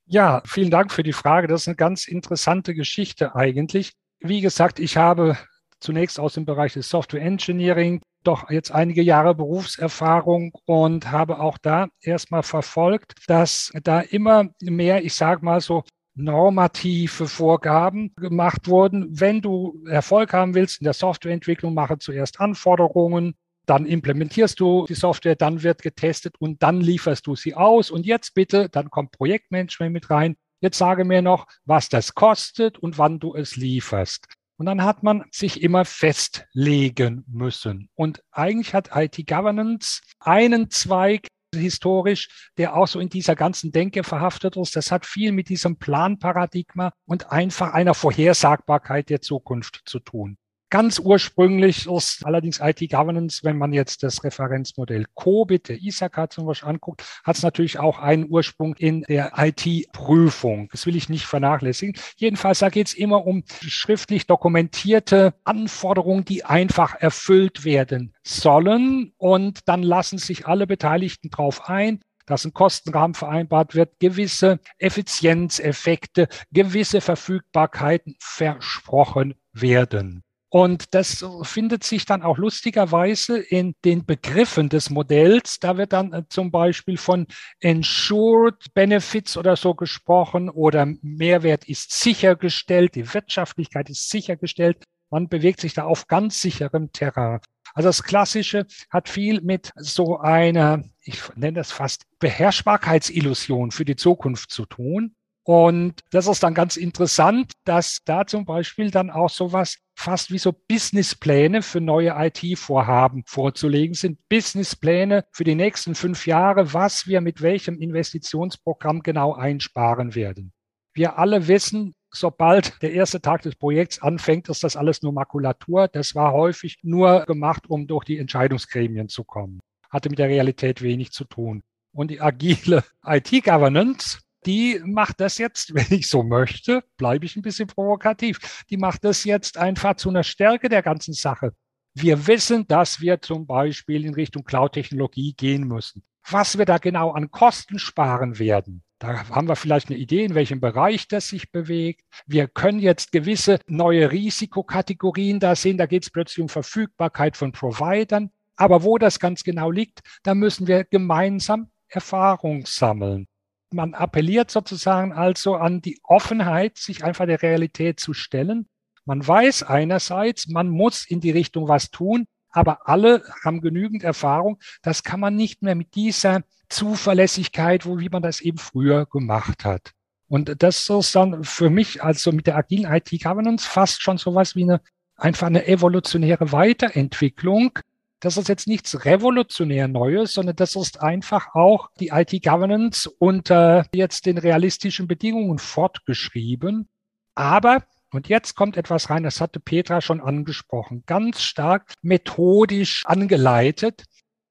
[0.05, 1.47] Ja, vielen Dank für die Frage.
[1.47, 3.93] Das ist eine ganz interessante Geschichte eigentlich.
[4.19, 5.39] Wie gesagt, ich habe
[5.81, 11.59] zunächst aus dem Bereich des Software Engineering doch jetzt einige Jahre Berufserfahrung und habe auch
[11.59, 19.09] da erstmal verfolgt, dass da immer mehr, ich sage mal so, normative Vorgaben gemacht wurden.
[19.11, 23.35] Wenn du Erfolg haben willst in der Softwareentwicklung, mache zuerst Anforderungen
[23.71, 27.93] dann implementierst du die Software, dann wird getestet und dann lieferst du sie aus.
[27.93, 30.37] Und jetzt bitte, dann kommt Projektmanagement mit rein.
[30.61, 34.27] Jetzt sage mir noch, was das kostet und wann du es lieferst.
[34.61, 37.89] Und dann hat man sich immer festlegen müssen.
[37.95, 44.05] Und eigentlich hat IT Governance einen Zweig historisch, der auch so in dieser ganzen Denke
[44.05, 44.77] verhaftet ist.
[44.77, 50.37] Das hat viel mit diesem Planparadigma und einfach einer Vorhersagbarkeit der Zukunft zu tun.
[50.71, 56.69] Ganz ursprünglich ist allerdings IT-Governance, wenn man jetzt das Referenzmodell COBIT, der ISAK zum Beispiel
[56.69, 60.69] anguckt, hat es natürlich auch einen Ursprung in der IT-Prüfung.
[60.71, 62.01] Das will ich nicht vernachlässigen.
[62.17, 69.13] Jedenfalls, da geht es immer um schriftlich dokumentierte Anforderungen, die einfach erfüllt werden sollen.
[69.17, 76.29] Und dann lassen sich alle Beteiligten drauf ein dass ein Kostenrahmen vereinbart wird, gewisse Effizienzeffekte,
[76.53, 80.23] gewisse Verfügbarkeiten versprochen werden.
[80.53, 85.61] Und das findet sich dann auch lustigerweise in den Begriffen des Modells.
[85.61, 87.29] Da wird dann äh, zum Beispiel von
[87.61, 94.83] Ensured Benefits oder so gesprochen oder Mehrwert ist sichergestellt, die Wirtschaftlichkeit ist sichergestellt.
[95.09, 97.41] Man bewegt sich da auf ganz sicherem Terrain.
[97.73, 103.97] Also das Klassische hat viel mit so einer, ich nenne das fast Beherrschbarkeitsillusion für die
[103.97, 105.15] Zukunft zu tun.
[105.45, 110.39] Und das ist dann ganz interessant, dass da zum Beispiel dann auch sowas fast wie
[110.39, 114.19] so Businesspläne für neue IT-Vorhaben vorzulegen sind.
[114.29, 120.53] Businesspläne für die nächsten fünf Jahre, was wir mit welchem Investitionsprogramm genau einsparen werden.
[120.95, 125.89] Wir alle wissen, sobald der erste Tag des Projekts anfängt, ist das alles nur Makulatur.
[125.89, 129.61] Das war häufig nur gemacht, um durch die Entscheidungsgremien zu kommen.
[129.91, 131.63] Hatte mit der Realität wenig zu tun.
[131.93, 137.43] Und die agile IT-Governance die macht das jetzt, wenn ich so möchte, bleibe ich ein
[137.43, 141.53] bisschen provokativ, die macht das jetzt einfach zu einer Stärke der ganzen Sache.
[141.95, 146.05] Wir wissen, dass wir zum Beispiel in Richtung Cloud-Technologie gehen müssen.
[146.29, 150.35] Was wir da genau an Kosten sparen werden, da haben wir vielleicht eine Idee, in
[150.35, 152.03] welchem Bereich das sich bewegt.
[152.27, 155.79] Wir können jetzt gewisse neue Risikokategorien da sehen.
[155.79, 158.31] Da geht es plötzlich um Verfügbarkeit von Providern.
[158.57, 163.27] Aber wo das ganz genau liegt, da müssen wir gemeinsam Erfahrung sammeln
[163.73, 168.69] man appelliert sozusagen also an die Offenheit, sich einfach der Realität zu stellen.
[169.05, 174.59] Man weiß einerseits, man muss in die Richtung was tun, aber alle haben genügend Erfahrung.
[174.83, 179.65] Das kann man nicht mehr mit dieser Zuverlässigkeit, wo, wie man das eben früher gemacht
[179.65, 179.93] hat.
[180.29, 184.63] Und das ist dann für mich also mit der agilen IT-Governance fast schon sowas wie
[184.63, 184.81] eine,
[185.17, 187.79] einfach eine evolutionäre Weiterentwicklung
[188.21, 194.27] das ist jetzt nichts revolutionär Neues, sondern das ist einfach auch die IT-Governance unter jetzt
[194.27, 196.89] den realistischen Bedingungen fortgeschrieben.
[197.35, 204.05] Aber und jetzt kommt etwas rein, das hatte Petra schon angesprochen, ganz stark methodisch angeleitet.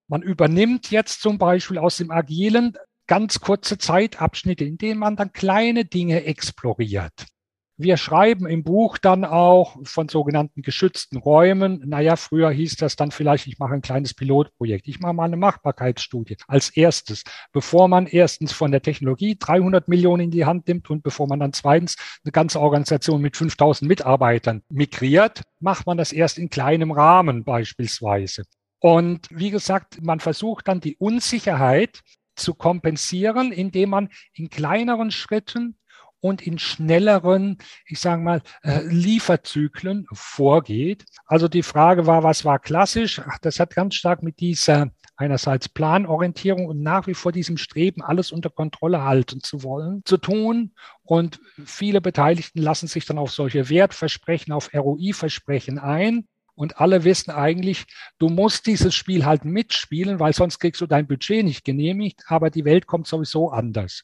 [0.08, 5.34] Man übernimmt jetzt zum Beispiel aus dem Agilen ganz kurze Zeitabschnitte, in denen man dann
[5.34, 7.26] kleine Dinge exploriert.
[7.82, 11.82] Wir schreiben im Buch dann auch von sogenannten geschützten Räumen.
[11.86, 14.86] Naja, früher hieß das dann vielleicht, ich mache ein kleines Pilotprojekt.
[14.90, 20.26] Ich mache mal eine Machbarkeitsstudie als erstes, bevor man erstens von der Technologie 300 Millionen
[20.26, 24.62] in die Hand nimmt und bevor man dann zweitens eine ganze Organisation mit 5000 Mitarbeitern
[24.68, 28.44] migriert, macht man das erst in kleinem Rahmen beispielsweise.
[28.80, 32.02] Und wie gesagt, man versucht dann die Unsicherheit
[32.36, 35.78] zu kompensieren, indem man in kleineren Schritten
[36.22, 41.06] und in schnelleren, ich sage mal, äh, Lieferzyklen vorgeht.
[41.26, 43.22] Also die Frage war, was war klassisch?
[43.42, 48.32] Das hat ganz stark mit dieser einerseits Planorientierung und nach wie vor diesem Streben, alles
[48.32, 50.74] unter Kontrolle halten zu wollen, zu tun.
[51.04, 56.28] Und viele Beteiligten lassen sich dann auf solche Wertversprechen, auf ROI-Versprechen ein.
[56.56, 57.86] Und alle wissen eigentlich,
[58.18, 62.50] du musst dieses Spiel halt mitspielen, weil sonst kriegst du dein Budget nicht genehmigt, aber
[62.50, 64.04] die Welt kommt sowieso anders.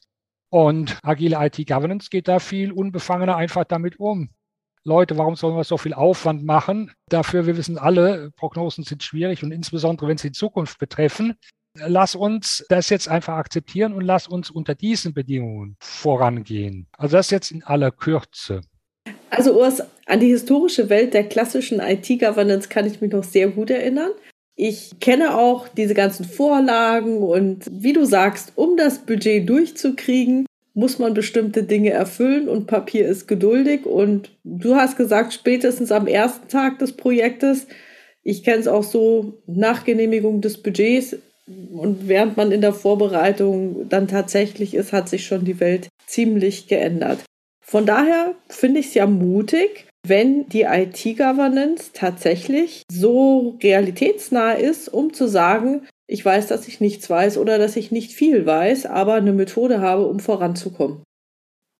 [0.56, 4.30] Und agile IT-Governance geht da viel unbefangener einfach damit um.
[4.84, 6.92] Leute, warum sollen wir so viel Aufwand machen?
[7.10, 11.34] Dafür, wir wissen alle, Prognosen sind schwierig und insbesondere, wenn sie die Zukunft betreffen.
[11.74, 16.86] Lass uns das jetzt einfach akzeptieren und lass uns unter diesen Bedingungen vorangehen.
[16.96, 18.62] Also das jetzt in aller Kürze.
[19.28, 23.68] Also Urs, an die historische Welt der klassischen IT-Governance kann ich mich noch sehr gut
[23.68, 24.12] erinnern.
[24.58, 30.98] Ich kenne auch diese ganzen Vorlagen und wie du sagst, um das Budget durchzukriegen, muss
[30.98, 33.86] man bestimmte Dinge erfüllen und Papier ist geduldig.
[33.86, 37.66] Und du hast gesagt, spätestens am ersten Tag des Projektes,
[38.22, 41.16] ich kenne es auch so nach Genehmigung des Budgets
[41.72, 46.66] und während man in der Vorbereitung dann tatsächlich ist, hat sich schon die Welt ziemlich
[46.66, 47.20] geändert.
[47.60, 55.12] Von daher finde ich es ja mutig, wenn die IT-Governance tatsächlich so realitätsnah ist, um
[55.12, 59.14] zu sagen, ich weiß, dass ich nichts weiß oder dass ich nicht viel weiß, aber
[59.14, 61.02] eine Methode habe, um voranzukommen.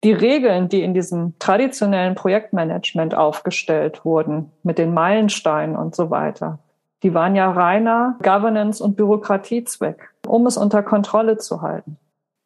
[0.04, 6.58] Die Regeln, die in diesem traditionellen Projektmanagement aufgestellt wurden, mit den Meilensteinen und so weiter,
[7.02, 11.96] die waren ja reiner Governance- und Bürokratiezweck, um es unter Kontrolle zu halten.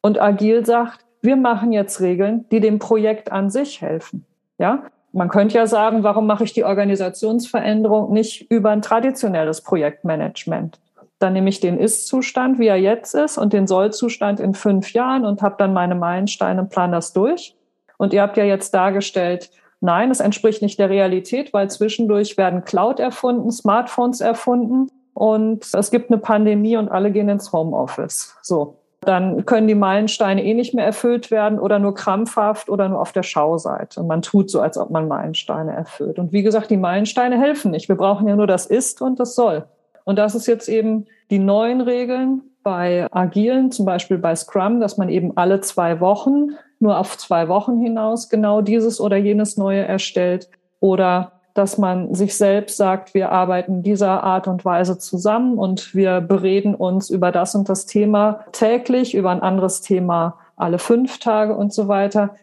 [0.01, 4.25] Und Agil sagt, wir machen jetzt Regeln, die dem Projekt an sich helfen.
[4.57, 10.79] Ja, man könnte ja sagen, warum mache ich die Organisationsveränderung nicht über ein traditionelles Projektmanagement?
[11.19, 15.25] Dann nehme ich den Ist-Zustand, wie er jetzt ist, und den Soll-Zustand in fünf Jahren
[15.25, 17.55] und habe dann meine Meilensteine und plan das durch.
[17.97, 22.63] Und ihr habt ja jetzt dargestellt, nein, es entspricht nicht der Realität, weil zwischendurch werden
[22.63, 28.35] Cloud erfunden, Smartphones erfunden und es gibt eine Pandemie und alle gehen ins Homeoffice.
[28.41, 28.80] So.
[29.01, 33.11] Dann können die Meilensteine eh nicht mehr erfüllt werden oder nur krampfhaft oder nur auf
[33.11, 33.99] der Schauseite.
[33.99, 36.19] Und man tut so, als ob man Meilensteine erfüllt.
[36.19, 37.89] Und wie gesagt, die Meilensteine helfen nicht.
[37.89, 39.65] Wir brauchen ja nur das Ist und das Soll.
[40.03, 44.97] Und das ist jetzt eben die neuen Regeln bei Agilen, zum Beispiel bei Scrum, dass
[44.97, 49.81] man eben alle zwei Wochen, nur auf zwei Wochen hinaus genau dieses oder jenes Neue
[49.81, 50.49] erstellt.
[50.79, 56.21] Oder dass man sich selbst sagt, wir arbeiten dieser Art und Weise zusammen und wir
[56.21, 61.55] bereden uns über das und das Thema täglich, über ein anderes Thema alle fünf Tage
[61.55, 62.35] und so weiter.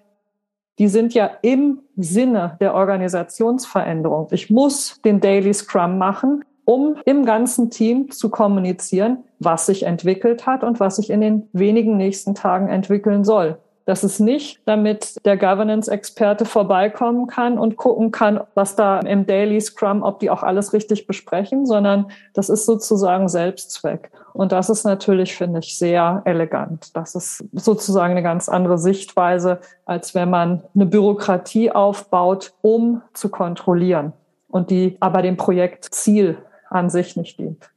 [0.79, 4.29] Die sind ja im Sinne der Organisationsveränderung.
[4.31, 10.47] Ich muss den Daily Scrum machen, um im ganzen Team zu kommunizieren, was sich entwickelt
[10.47, 13.59] hat und was sich in den wenigen nächsten Tagen entwickeln soll.
[13.89, 19.59] Das ist nicht, damit der Governance-Experte vorbeikommen kann und gucken kann, was da im Daily
[19.63, 24.11] Scrum, ob die auch alles richtig besprechen, sondern das ist sozusagen Selbstzweck.
[24.35, 26.95] Und das ist natürlich, finde ich, sehr elegant.
[26.95, 33.31] Das ist sozusagen eine ganz andere Sichtweise, als wenn man eine Bürokratie aufbaut, um zu
[33.31, 34.13] kontrollieren
[34.49, 36.37] und die aber dem Projektziel
[36.69, 37.71] an sich nicht dient.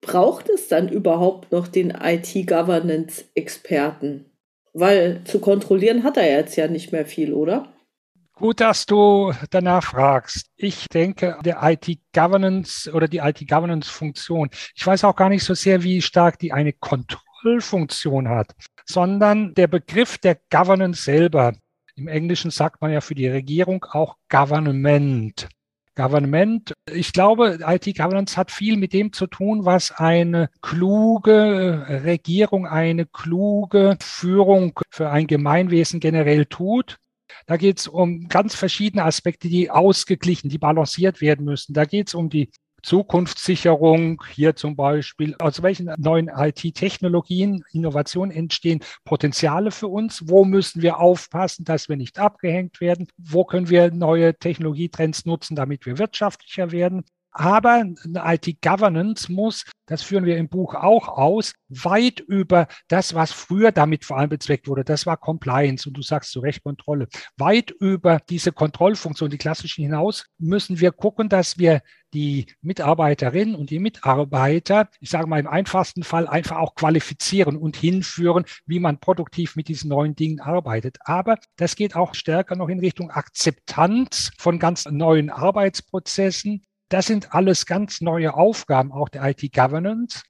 [0.00, 4.24] Braucht es dann überhaupt noch den IT-Governance-Experten?
[4.78, 7.72] Weil zu kontrollieren hat er jetzt ja nicht mehr viel, oder?
[8.34, 10.48] Gut, dass du danach fragst.
[10.54, 16.02] Ich denke, der IT-Governance oder die IT-Governance-Funktion, ich weiß auch gar nicht so sehr, wie
[16.02, 21.54] stark die eine Kontrollfunktion hat, sondern der Begriff der Governance selber.
[21.94, 25.48] Im Englischen sagt man ja für die Regierung auch Government.
[25.96, 26.72] Government.
[26.92, 33.96] Ich glaube, IT-Governance hat viel mit dem zu tun, was eine kluge Regierung, eine kluge
[34.00, 36.98] Führung für ein Gemeinwesen generell tut.
[37.46, 41.74] Da geht es um ganz verschiedene Aspekte, die ausgeglichen, die balanciert werden müssen.
[41.74, 42.50] Da geht es um die
[42.86, 50.28] Zukunftssicherung, hier zum Beispiel, aus welchen neuen IT-Technologien, Innovationen entstehen Potenziale für uns?
[50.28, 53.08] Wo müssen wir aufpassen, dass wir nicht abgehängt werden?
[53.16, 57.04] Wo können wir neue Technologietrends nutzen, damit wir wirtschaftlicher werden?
[57.38, 63.30] Aber eine IT-Governance muss, das führen wir im Buch auch aus, weit über das, was
[63.30, 64.84] früher damit vor allem bezweckt wurde.
[64.84, 67.08] Das war Compliance und du sagst zu Recht Kontrolle.
[67.36, 71.82] Weit über diese Kontrollfunktion, die klassischen hinaus, müssen wir gucken, dass wir
[72.14, 77.76] die Mitarbeiterinnen und die Mitarbeiter, ich sage mal im einfachsten Fall, einfach auch qualifizieren und
[77.76, 80.96] hinführen, wie man produktiv mit diesen neuen Dingen arbeitet.
[81.00, 87.34] Aber das geht auch stärker noch in Richtung Akzeptanz von ganz neuen Arbeitsprozessen, das sind
[87.34, 90.22] alles ganz neue Aufgaben auch der IT-Governance.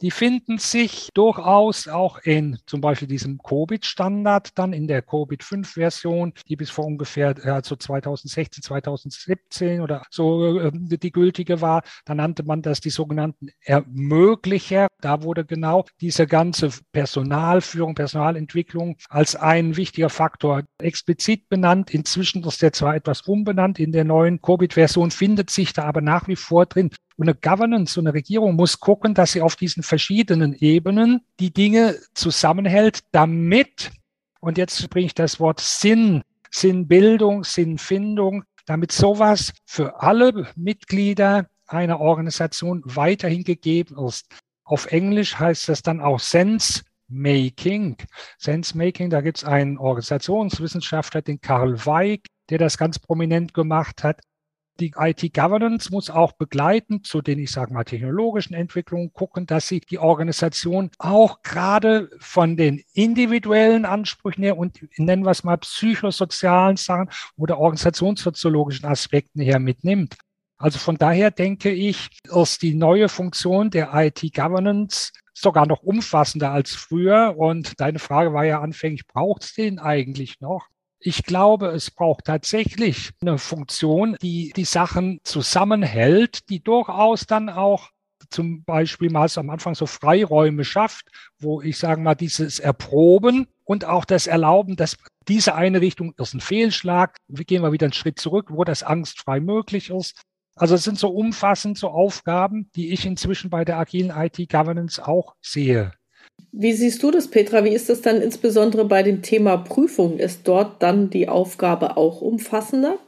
[0.00, 6.56] Die finden sich durchaus auch in zum Beispiel diesem COVID-Standard, dann in der COVID-5-Version, die
[6.56, 11.82] bis vor ungefähr also 2016, 2017 oder so äh, die gültige war.
[12.04, 14.88] Da nannte man das die sogenannten Ermöglicher.
[15.00, 21.92] Da wurde genau diese ganze Personalführung, Personalentwicklung als ein wichtiger Faktor explizit benannt.
[21.92, 23.78] Inzwischen ist der zwar etwas umbenannt.
[23.78, 27.98] In der neuen Covid-Version findet sich da aber nach wie vor drin und eine Governance,
[27.98, 33.90] eine Regierung muss gucken, dass sie auf diesen verschiedenen Ebenen die Dinge zusammenhält, damit,
[34.40, 42.00] und jetzt bringe ich das Wort Sinn, Sinnbildung, Sinnfindung, damit sowas für alle Mitglieder einer
[42.00, 44.26] Organisation weiterhin gegeben ist.
[44.64, 47.96] Auf Englisch heißt das dann auch Sense Making.
[48.38, 54.04] Sense Making, da gibt es einen Organisationswissenschaftler, den Karl Weig, der das ganz prominent gemacht
[54.04, 54.20] hat
[54.82, 59.78] die IT-Governance muss auch begleiten zu den, ich sage mal, technologischen Entwicklungen gucken, dass sie
[59.80, 66.76] die Organisation auch gerade von den individuellen Ansprüchen her und nennen wir es mal psychosozialen
[66.76, 70.16] Sachen oder organisationssoziologischen Aspekten her mitnimmt.
[70.58, 76.72] Also von daher denke ich, ist die neue Funktion der IT-Governance sogar noch umfassender als
[76.72, 77.34] früher.
[77.36, 80.66] Und deine Frage war ja anfänglich, braucht es den eigentlich noch?
[81.04, 87.90] Ich glaube, es braucht tatsächlich eine Funktion, die die Sachen zusammenhält, die durchaus dann auch
[88.30, 91.08] zum Beispiel mal am Anfang so Freiräume schafft,
[91.40, 94.96] wo ich sage mal dieses Erproben und auch das Erlauben, dass
[95.26, 98.84] diese eine Richtung ist ein Fehlschlag, wir gehen mal wieder einen Schritt zurück, wo das
[98.84, 100.22] angstfrei möglich ist.
[100.54, 105.34] Also es sind so umfassend so Aufgaben, die ich inzwischen bei der agilen IT-Governance auch
[105.40, 105.92] sehe.
[106.52, 107.64] Wie siehst du das, Petra?
[107.64, 110.18] Wie ist das dann insbesondere bei dem Thema Prüfung?
[110.18, 112.98] Ist dort dann die Aufgabe auch umfassender?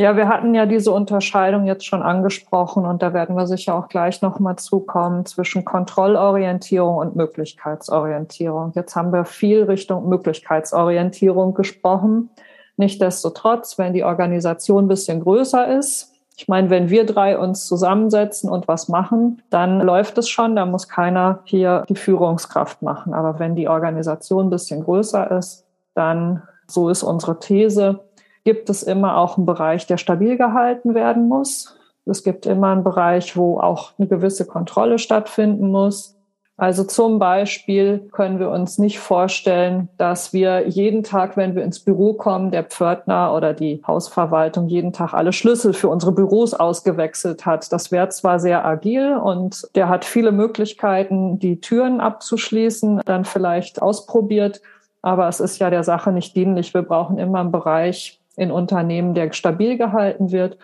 [0.00, 3.88] Ja, wir hatten ja diese Unterscheidung jetzt schon angesprochen und da werden wir sicher auch
[3.88, 8.72] gleich nochmal zukommen zwischen Kontrollorientierung und Möglichkeitsorientierung.
[8.76, 12.30] Jetzt haben wir viel Richtung Möglichkeitsorientierung gesprochen.
[12.76, 18.48] Nichtsdestotrotz, wenn die Organisation ein bisschen größer ist, ich meine, wenn wir drei uns zusammensetzen
[18.48, 23.12] und was machen, dann läuft es schon, da muss keiner hier die Führungskraft machen.
[23.12, 28.04] Aber wenn die Organisation ein bisschen größer ist, dann, so ist unsere These,
[28.44, 31.76] gibt es immer auch einen Bereich, der stabil gehalten werden muss.
[32.06, 36.17] Es gibt immer einen Bereich, wo auch eine gewisse Kontrolle stattfinden muss.
[36.58, 41.78] Also zum Beispiel können wir uns nicht vorstellen, dass wir jeden Tag, wenn wir ins
[41.78, 47.46] Büro kommen, der Pförtner oder die Hausverwaltung jeden Tag alle Schlüssel für unsere Büros ausgewechselt
[47.46, 47.72] hat.
[47.72, 53.80] Das wäre zwar sehr agil und der hat viele Möglichkeiten, die Türen abzuschließen, dann vielleicht
[53.80, 54.60] ausprobiert,
[55.00, 56.74] aber es ist ja der Sache nicht dienlich.
[56.74, 60.58] Wir brauchen immer einen Bereich, in Unternehmen, der stabil gehalten wird.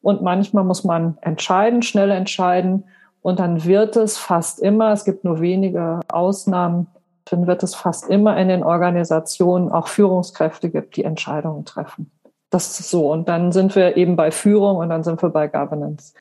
[0.00, 2.84] Und manchmal muss man entscheiden, schnell entscheiden.
[3.26, 6.86] Und dann wird es fast immer, es gibt nur wenige Ausnahmen,
[7.24, 12.12] dann wird es fast immer in den Organisationen auch Führungskräfte gibt, die Entscheidungen treffen.
[12.50, 13.10] Das ist so.
[13.10, 16.14] Und dann sind wir eben bei Führung und dann sind wir bei Governance.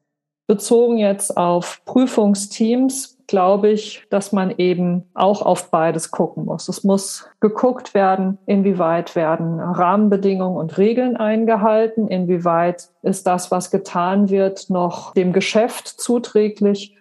[0.47, 6.67] Bezogen jetzt auf Prüfungsteams glaube ich, dass man eben auch auf beides gucken muss.
[6.67, 14.29] Es muss geguckt werden, inwieweit werden Rahmenbedingungen und Regeln eingehalten, inwieweit ist das, was getan
[14.29, 16.95] wird, noch dem Geschäft zuträglich.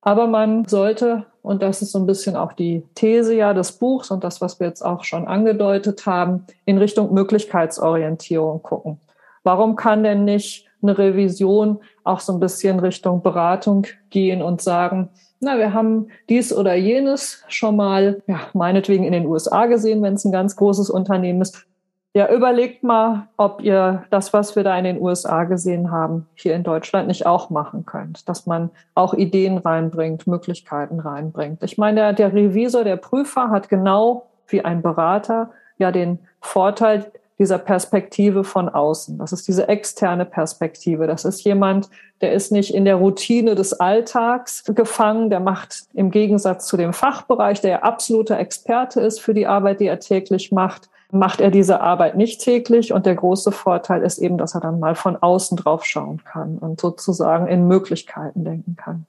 [0.00, 4.10] Aber man sollte, und das ist so ein bisschen auch die These ja des Buchs
[4.10, 9.00] und das, was wir jetzt auch schon angedeutet haben, in Richtung Möglichkeitsorientierung gucken.
[9.42, 15.10] Warum kann denn nicht eine Revision auch so ein bisschen Richtung Beratung gehen und sagen,
[15.40, 20.14] na, wir haben dies oder jenes schon mal, ja, meinetwegen in den USA gesehen, wenn
[20.14, 21.66] es ein ganz großes Unternehmen ist.
[22.14, 26.54] Ja, überlegt mal, ob ihr das, was wir da in den USA gesehen haben, hier
[26.54, 28.28] in Deutschland nicht auch machen könnt.
[28.28, 31.62] Dass man auch Ideen reinbringt, Möglichkeiten reinbringt.
[31.62, 37.10] Ich meine, der, der Revisor, der Prüfer hat genau wie ein Berater ja den Vorteil,
[37.38, 39.18] dieser Perspektive von außen.
[39.18, 41.06] Das ist diese externe Perspektive.
[41.06, 41.88] Das ist jemand,
[42.20, 46.92] der ist nicht in der Routine des Alltags gefangen, der macht im Gegensatz zu dem
[46.92, 51.80] Fachbereich, der absoluter Experte ist für die Arbeit, die er täglich macht, macht er diese
[51.80, 52.92] Arbeit nicht täglich.
[52.92, 56.58] Und der große Vorteil ist eben, dass er dann mal von außen drauf schauen kann
[56.58, 59.06] und sozusagen in Möglichkeiten denken kann.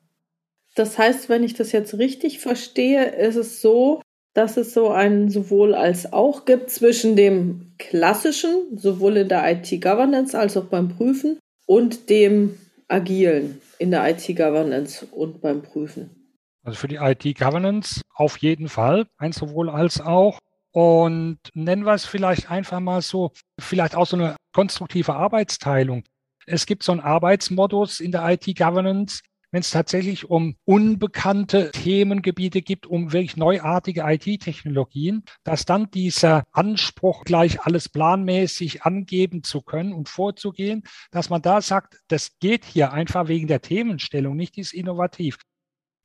[0.76, 4.02] Das heißt, wenn ich das jetzt richtig verstehe, ist es so,
[4.34, 10.38] dass es so ein sowohl als auch gibt zwischen dem klassischen, sowohl in der IT-Governance
[10.38, 12.58] als auch beim Prüfen, und dem
[12.88, 16.10] agilen in der IT-Governance und beim Prüfen.
[16.64, 20.40] Also für die IT-Governance auf jeden Fall ein sowohl als auch.
[20.72, 26.04] Und nennen wir es vielleicht einfach mal so, vielleicht auch so eine konstruktive Arbeitsteilung.
[26.46, 29.22] Es gibt so einen Arbeitsmodus in der IT-Governance,
[29.52, 37.24] wenn es tatsächlich um unbekannte Themengebiete gibt, um wirklich neuartige IT-Technologien, dass dann dieser Anspruch,
[37.24, 42.94] gleich alles planmäßig angeben zu können und vorzugehen, dass man da sagt, das geht hier
[42.94, 45.38] einfach wegen der Themenstellung, nicht ist innovativ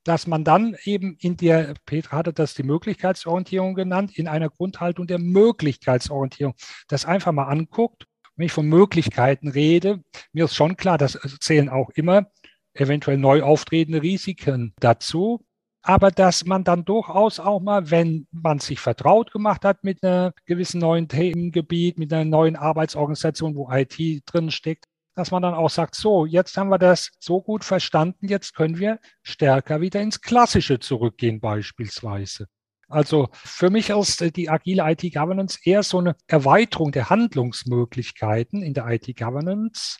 [0.05, 5.07] dass man dann eben in der, Petra hatte das die Möglichkeitsorientierung genannt, in einer Grundhaltung
[5.07, 6.55] der Möglichkeitsorientierung,
[6.89, 8.07] das einfach mal anguckt.
[8.37, 12.27] Wenn ich von Möglichkeiten rede, mir ist schon klar, das zählen auch immer
[12.75, 15.45] eventuell neu auftretende Risiken dazu.
[15.83, 20.33] Aber dass man dann durchaus auch mal, wenn man sich vertraut gemacht hat mit einem
[20.47, 25.69] gewissen neuen Themengebiet, mit einer neuen Arbeitsorganisation, wo IT drin steckt, dass man dann auch
[25.69, 30.23] sagt, so, jetzt haben wir das so gut verstanden, jetzt können wir stärker wieder ins
[30.23, 32.47] Klassische zurückgehen beispielsweise.
[32.89, 38.87] Also für mich ist die agile IT-Governance eher so eine Erweiterung der Handlungsmöglichkeiten in der
[38.89, 39.99] IT-Governance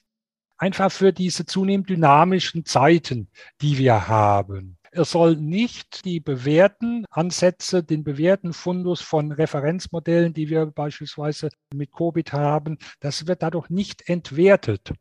[0.57, 3.29] einfach für diese zunehmend dynamischen Zeiten,
[3.61, 4.79] die wir haben.
[4.97, 11.91] Es soll nicht die bewährten Ansätze, den bewährten Fundus von Referenzmodellen, die wir beispielsweise mit
[11.93, 14.93] Covid haben, das wird dadurch nicht entwertet.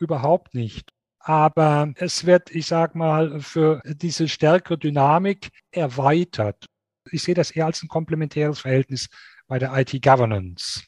[0.00, 0.90] Überhaupt nicht.
[1.20, 6.66] Aber es wird, ich sage mal, für diese stärkere Dynamik erweitert.
[7.12, 9.08] Ich sehe das eher als ein komplementäres Verhältnis
[9.46, 10.82] bei der IT-Governance.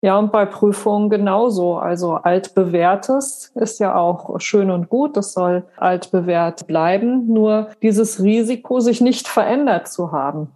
[0.00, 1.76] Ja, und bei Prüfungen genauso.
[1.76, 5.16] Also altbewährtes ist ja auch schön und gut.
[5.16, 7.26] Das soll altbewährt bleiben.
[7.26, 10.52] Nur dieses Risiko, sich nicht verändert zu haben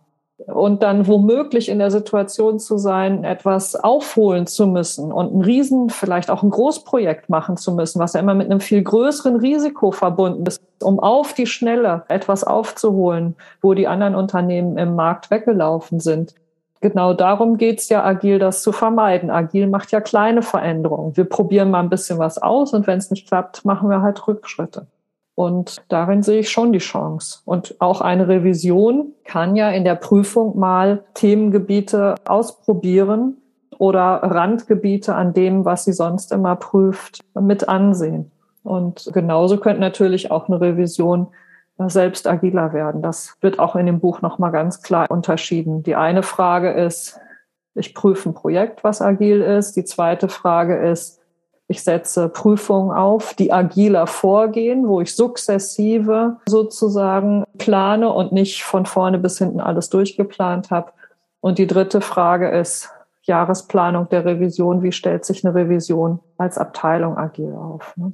[0.46, 5.90] und dann womöglich in der Situation zu sein, etwas aufholen zu müssen und ein Riesen,
[5.90, 9.90] vielleicht auch ein Großprojekt machen zu müssen, was ja immer mit einem viel größeren Risiko
[9.92, 16.00] verbunden ist, um auf die Schnelle etwas aufzuholen, wo die anderen Unternehmen im Markt weggelaufen
[16.00, 16.34] sind
[16.82, 19.30] genau darum geht's ja, agil das zu vermeiden.
[19.30, 21.16] Agil macht ja kleine Veränderungen.
[21.16, 24.28] Wir probieren mal ein bisschen was aus und wenn es nicht klappt, machen wir halt
[24.28, 24.86] Rückschritte.
[25.34, 27.40] Und darin sehe ich schon die Chance.
[27.46, 33.38] Und auch eine Revision kann ja in der Prüfung mal Themengebiete ausprobieren
[33.78, 38.30] oder Randgebiete an dem, was sie sonst immer prüft, mit ansehen.
[38.62, 41.28] Und genauso könnte natürlich auch eine Revision
[41.88, 43.02] selbst agiler werden.
[43.02, 45.82] Das wird auch in dem Buch nochmal ganz klar unterschieden.
[45.82, 47.18] Die eine Frage ist,
[47.74, 49.76] ich prüfe ein Projekt, was agil ist.
[49.76, 51.20] Die zweite Frage ist,
[51.68, 58.84] ich setze Prüfungen auf, die agiler vorgehen, wo ich sukzessive sozusagen plane und nicht von
[58.84, 60.92] vorne bis hinten alles durchgeplant habe.
[61.40, 62.90] Und die dritte Frage ist
[63.22, 64.82] Jahresplanung der Revision.
[64.82, 67.96] Wie stellt sich eine Revision als Abteilung agil auf?
[67.96, 68.12] Ne?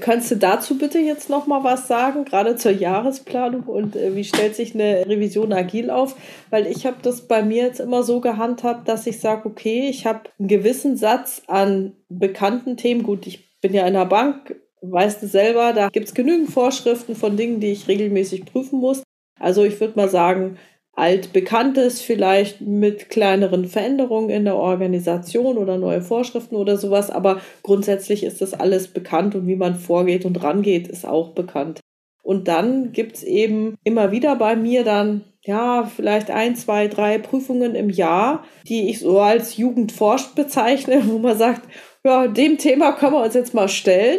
[0.00, 4.24] Kannst du dazu bitte jetzt noch mal was sagen, gerade zur Jahresplanung und äh, wie
[4.24, 6.16] stellt sich eine Revision agil auf?
[6.50, 10.06] Weil ich habe das bei mir jetzt immer so gehandhabt, dass ich sage, okay, ich
[10.06, 13.02] habe einen gewissen Satz an bekannten Themen.
[13.02, 17.16] Gut, ich bin ja in der Bank, weißt du selber, da gibt es genügend Vorschriften
[17.16, 19.02] von Dingen, die ich regelmäßig prüfen muss.
[19.38, 20.56] Also ich würde mal sagen,
[20.96, 27.10] altbekanntes, vielleicht mit kleineren Veränderungen in der Organisation oder neue Vorschriften oder sowas.
[27.10, 31.80] Aber grundsätzlich ist das alles bekannt und wie man vorgeht und rangeht, ist auch bekannt.
[32.22, 37.76] Und dann gibt's eben immer wieder bei mir dann, ja, vielleicht ein, zwei, drei Prüfungen
[37.76, 41.68] im Jahr, die ich so als Jugendforscht bezeichne, wo man sagt,
[42.04, 44.18] ja, dem Thema können wir uns jetzt mal stellen.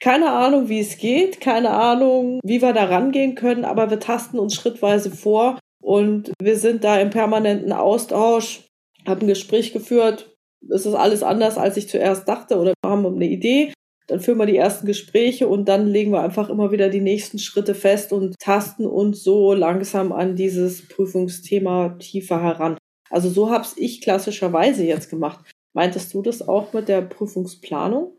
[0.00, 4.38] Keine Ahnung, wie es geht, keine Ahnung, wie wir da rangehen können, aber wir tasten
[4.38, 8.68] uns schrittweise vor und wir sind da im permanenten Austausch,
[9.06, 10.36] haben ein Gespräch geführt.
[10.68, 13.72] Es ist alles anders, als ich zuerst dachte oder haben eine Idee.
[14.06, 17.38] Dann führen wir die ersten Gespräche und dann legen wir einfach immer wieder die nächsten
[17.38, 22.76] Schritte fest und tasten uns so langsam an dieses Prüfungsthema tiefer heran.
[23.08, 25.50] Also so habe ich klassischerweise jetzt gemacht.
[25.72, 28.17] Meintest du das auch mit der Prüfungsplanung?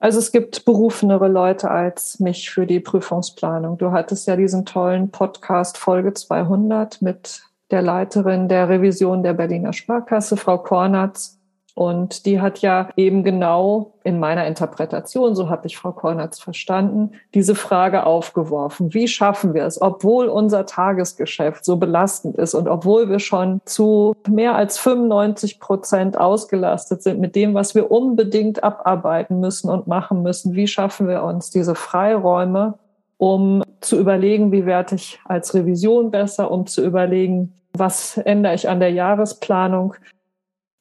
[0.00, 3.76] Also es gibt berufenere Leute als mich für die Prüfungsplanung.
[3.76, 9.74] Du hattest ja diesen tollen Podcast Folge 200 mit der Leiterin der Revision der Berliner
[9.74, 11.39] Sparkasse, Frau Kornatz.
[11.74, 17.12] Und die hat ja eben genau in meiner Interpretation, so habe ich Frau Kornatz verstanden,
[17.34, 18.92] diese Frage aufgeworfen.
[18.92, 24.14] Wie schaffen wir es, obwohl unser Tagesgeschäft so belastend ist und obwohl wir schon zu
[24.28, 30.22] mehr als 95 Prozent ausgelastet sind mit dem, was wir unbedingt abarbeiten müssen und machen
[30.22, 32.78] müssen, wie schaffen wir uns diese Freiräume,
[33.16, 38.68] um zu überlegen, wie werde ich als Revision besser, um zu überlegen, was ändere ich
[38.68, 39.94] an der Jahresplanung,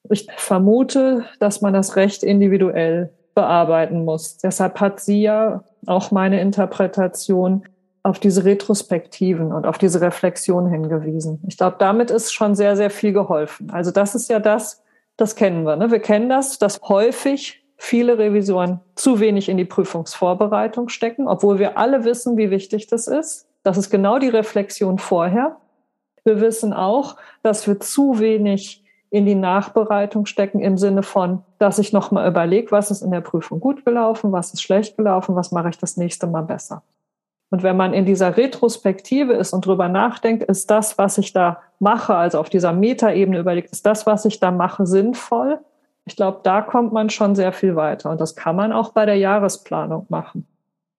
[0.09, 4.37] ich vermute, dass man das recht individuell bearbeiten muss.
[4.37, 7.63] Deshalb hat sie ja auch meine Interpretation
[8.03, 11.43] auf diese Retrospektiven und auf diese Reflexion hingewiesen.
[11.47, 13.69] Ich glaube, damit ist schon sehr, sehr viel geholfen.
[13.71, 14.83] Also das ist ja das,
[15.17, 15.75] das kennen wir.
[15.75, 15.91] Ne?
[15.91, 21.77] Wir kennen das, dass häufig viele Revisoren zu wenig in die Prüfungsvorbereitung stecken, obwohl wir
[21.77, 23.47] alle wissen, wie wichtig das ist.
[23.63, 25.57] Das ist genau die Reflexion vorher.
[26.23, 31.79] Wir wissen auch, dass wir zu wenig in die Nachbereitung stecken im Sinne von, dass
[31.79, 35.51] ich nochmal überlege, was ist in der Prüfung gut gelaufen, was ist schlecht gelaufen, was
[35.51, 36.83] mache ich das nächste Mal besser.
[37.49, 41.59] Und wenn man in dieser Retrospektive ist und drüber nachdenkt, ist das, was ich da
[41.79, 45.59] mache, also auf dieser Metaebene überlegt, ist das, was ich da mache, sinnvoll?
[46.05, 48.11] Ich glaube, da kommt man schon sehr viel weiter.
[48.11, 50.47] Und das kann man auch bei der Jahresplanung machen.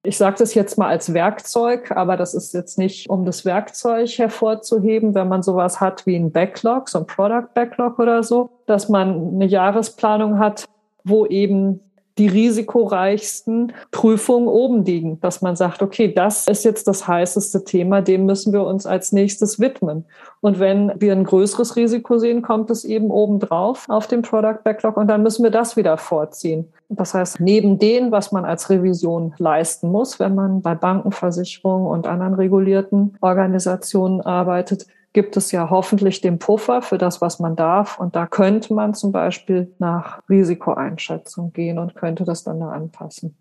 [0.03, 4.09] Ich sage das jetzt mal als Werkzeug, aber das ist jetzt nicht, um das Werkzeug
[4.09, 8.89] hervorzuheben, wenn man sowas hat wie ein Backlog, so ein Product Backlog oder so, dass
[8.89, 10.65] man eine Jahresplanung hat,
[11.05, 11.81] wo eben
[12.21, 18.03] die risikoreichsten Prüfungen oben liegen, dass man sagt, okay, das ist jetzt das heißeste Thema,
[18.03, 20.05] dem müssen wir uns als nächstes widmen.
[20.43, 24.59] Und wenn wir ein größeres Risiko sehen, kommt es eben oben drauf auf dem Product
[24.63, 26.71] Backlog und dann müssen wir das wieder vorziehen.
[26.91, 31.87] Das heißt, neben dem, was man als Revision leisten muss, wenn man bei Banken, Versicherungen
[31.87, 37.57] und anderen regulierten Organisationen arbeitet, gibt es ja hoffentlich den Puffer für das, was man
[37.57, 37.99] darf.
[37.99, 43.37] Und da könnte man zum Beispiel nach Risikoeinschätzung gehen und könnte das dann da anpassen.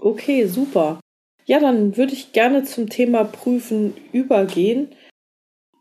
[0.00, 0.98] Okay, super.
[1.44, 4.94] Ja, dann würde ich gerne zum Thema Prüfen übergehen.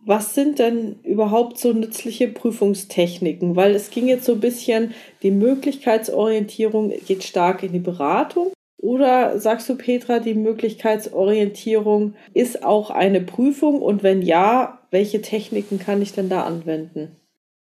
[0.06, 3.56] was sind denn überhaupt so nützliche Prüfungstechniken?
[3.56, 8.52] Weil es ging jetzt so ein bisschen, die Möglichkeitsorientierung geht stark in die Beratung.
[8.82, 13.82] Oder sagst du, Petra, die Möglichkeitsorientierung ist auch eine Prüfung?
[13.82, 17.16] Und wenn ja, welche Techniken kann ich denn da anwenden?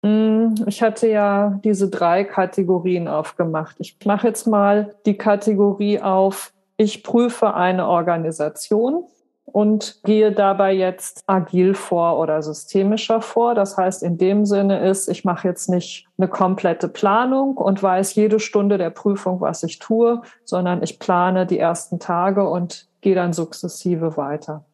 [0.04, 3.76] Hm, ich hatte ja diese drei Kategorien aufgemacht.
[3.78, 9.04] Ich mache jetzt mal die Kategorie auf, ich prüfe eine Organisation
[9.44, 13.54] und gehe dabei jetzt agil vor oder systemischer vor.
[13.54, 18.14] Das heißt, in dem Sinne ist, ich mache jetzt nicht eine komplette Planung und weiß
[18.14, 23.14] jede Stunde der Prüfung, was ich tue, sondern ich plane die ersten Tage und gehe
[23.14, 24.64] dann sukzessive weiter.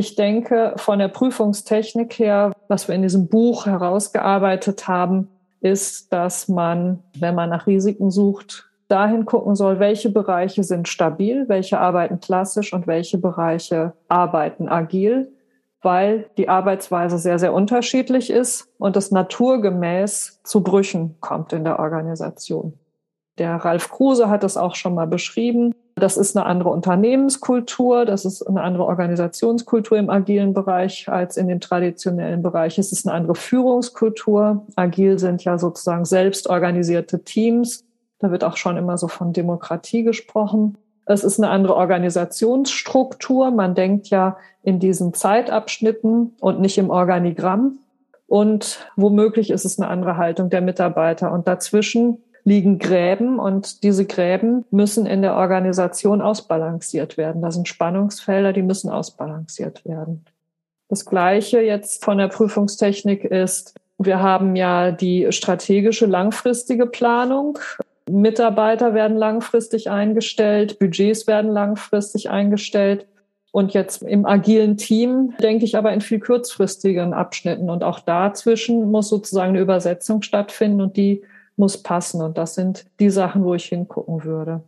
[0.00, 5.28] Ich denke, von der Prüfungstechnik her, was wir in diesem Buch herausgearbeitet haben,
[5.60, 11.50] ist, dass man, wenn man nach Risiken sucht, dahin gucken soll, welche Bereiche sind stabil,
[11.50, 15.34] welche arbeiten klassisch und welche Bereiche arbeiten agil,
[15.82, 21.78] weil die Arbeitsweise sehr, sehr unterschiedlich ist und es naturgemäß zu Brüchen kommt in der
[21.78, 22.72] Organisation.
[23.36, 25.74] Der Ralf Kruse hat es auch schon mal beschrieben.
[26.00, 31.46] Das ist eine andere Unternehmenskultur, das ist eine andere Organisationskultur im agilen Bereich als in
[31.48, 32.78] dem traditionellen Bereich.
[32.78, 34.66] Es ist eine andere Führungskultur.
[34.76, 37.84] Agil sind ja sozusagen selbstorganisierte Teams
[38.20, 40.78] da wird auch schon immer so von Demokratie gesprochen.
[41.06, 43.50] Es ist eine andere Organisationsstruktur.
[43.50, 47.78] Man denkt ja in diesen Zeitabschnitten und nicht im Organigramm.
[48.28, 51.32] Und womöglich ist es eine andere Haltung der Mitarbeiter.
[51.32, 57.42] Und dazwischen liegen Gräben und diese Gräben müssen in der Organisation ausbalanciert werden.
[57.42, 60.24] Da sind Spannungsfelder, die müssen ausbalanciert werden.
[60.88, 67.58] Das Gleiche jetzt von der Prüfungstechnik ist, wir haben ja die strategische langfristige Planung.
[68.10, 73.06] Mitarbeiter werden langfristig eingestellt, Budgets werden langfristig eingestellt.
[73.52, 77.68] Und jetzt im agilen Team denke ich aber in viel kurzfristigen Abschnitten.
[77.68, 81.22] Und auch dazwischen muss sozusagen eine Übersetzung stattfinden und die
[81.60, 82.20] muss passen.
[82.22, 84.64] Und das sind die Sachen, wo ich hingucken würde.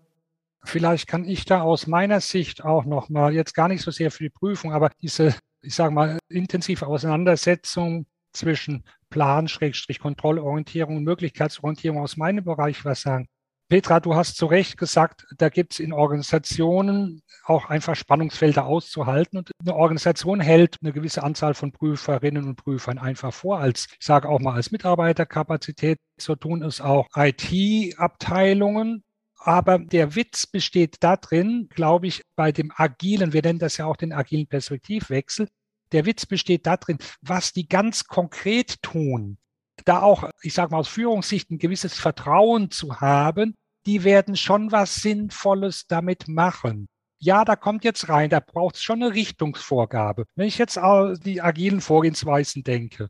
[0.65, 4.23] Vielleicht kann ich da aus meiner Sicht auch nochmal, jetzt gar nicht so sehr für
[4.23, 12.01] die Prüfung, aber diese, ich sage mal, intensive Auseinandersetzung zwischen Plan, Schrägstrich, Kontrollorientierung und Möglichkeitsorientierung
[12.01, 13.27] aus meinem Bereich was sagen.
[13.69, 19.39] Petra, du hast zu Recht gesagt, da gibt es in Organisationen auch einfach Spannungsfelder auszuhalten.
[19.39, 24.05] Und eine Organisation hält eine gewisse Anzahl von Prüferinnen und Prüfern einfach vor, als, ich
[24.05, 25.99] sage auch mal, als Mitarbeiterkapazität.
[26.21, 29.05] So tun es auch IT-Abteilungen.
[29.45, 33.97] Aber der Witz besteht darin, glaube ich, bei dem agilen, wir nennen das ja auch
[33.97, 35.49] den agilen Perspektivwechsel,
[35.91, 39.39] der Witz besteht darin, was die ganz konkret tun.
[39.85, 43.55] Da auch, ich sage mal aus Führungssicht, ein gewisses Vertrauen zu haben,
[43.87, 46.89] die werden schon was Sinnvolles damit machen.
[47.19, 50.25] Ja, da kommt jetzt rein, da braucht es schon eine Richtungsvorgabe.
[50.35, 50.77] Wenn ich jetzt
[51.25, 53.09] die agilen Vorgehensweisen denke,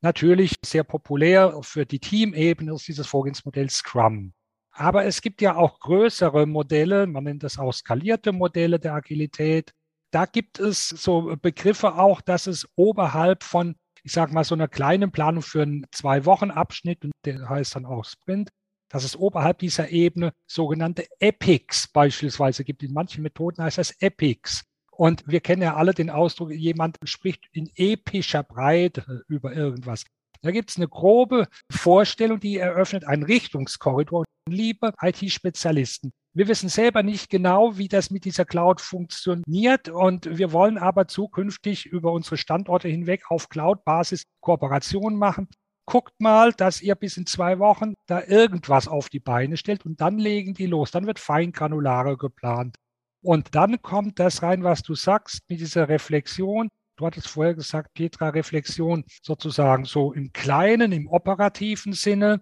[0.00, 4.32] natürlich sehr populär für die Teamebene ist dieses Vorgehensmodell Scrum.
[4.70, 9.72] Aber es gibt ja auch größere Modelle, man nennt das auch skalierte Modelle der Agilität.
[10.12, 13.74] Da gibt es so Begriffe auch, dass es oberhalb von,
[14.08, 18.06] ich sage mal, so einer kleinen Planung für einen Zwei-Wochen-Abschnitt, und der heißt dann auch
[18.06, 18.48] Sprint,
[18.88, 22.82] dass es oberhalb dieser Ebene sogenannte Epics beispielsweise gibt.
[22.82, 24.64] In manchen Methoden heißt das Epics.
[24.90, 30.06] Und wir kennen ja alle den Ausdruck, jemand spricht in epischer Breite über irgendwas.
[30.42, 34.24] Da gibt es eine grobe Vorstellung, die eröffnet einen Richtungskorridor.
[34.48, 40.52] Liebe IT-Spezialisten, wir wissen selber nicht genau, wie das mit dieser Cloud funktioniert und wir
[40.52, 45.48] wollen aber zukünftig über unsere Standorte hinweg auf Cloud-Basis Kooperationen machen
[45.88, 50.02] guckt mal, dass ihr bis in zwei Wochen da irgendwas auf die Beine stellt und
[50.02, 50.90] dann legen die los.
[50.90, 52.76] Dann wird feingranulare geplant.
[53.24, 56.68] Und dann kommt das rein, was du sagst, mit dieser Reflexion.
[56.98, 62.40] Du hattest vorher gesagt, Petra, Reflexion sozusagen so im kleinen, im operativen Sinne,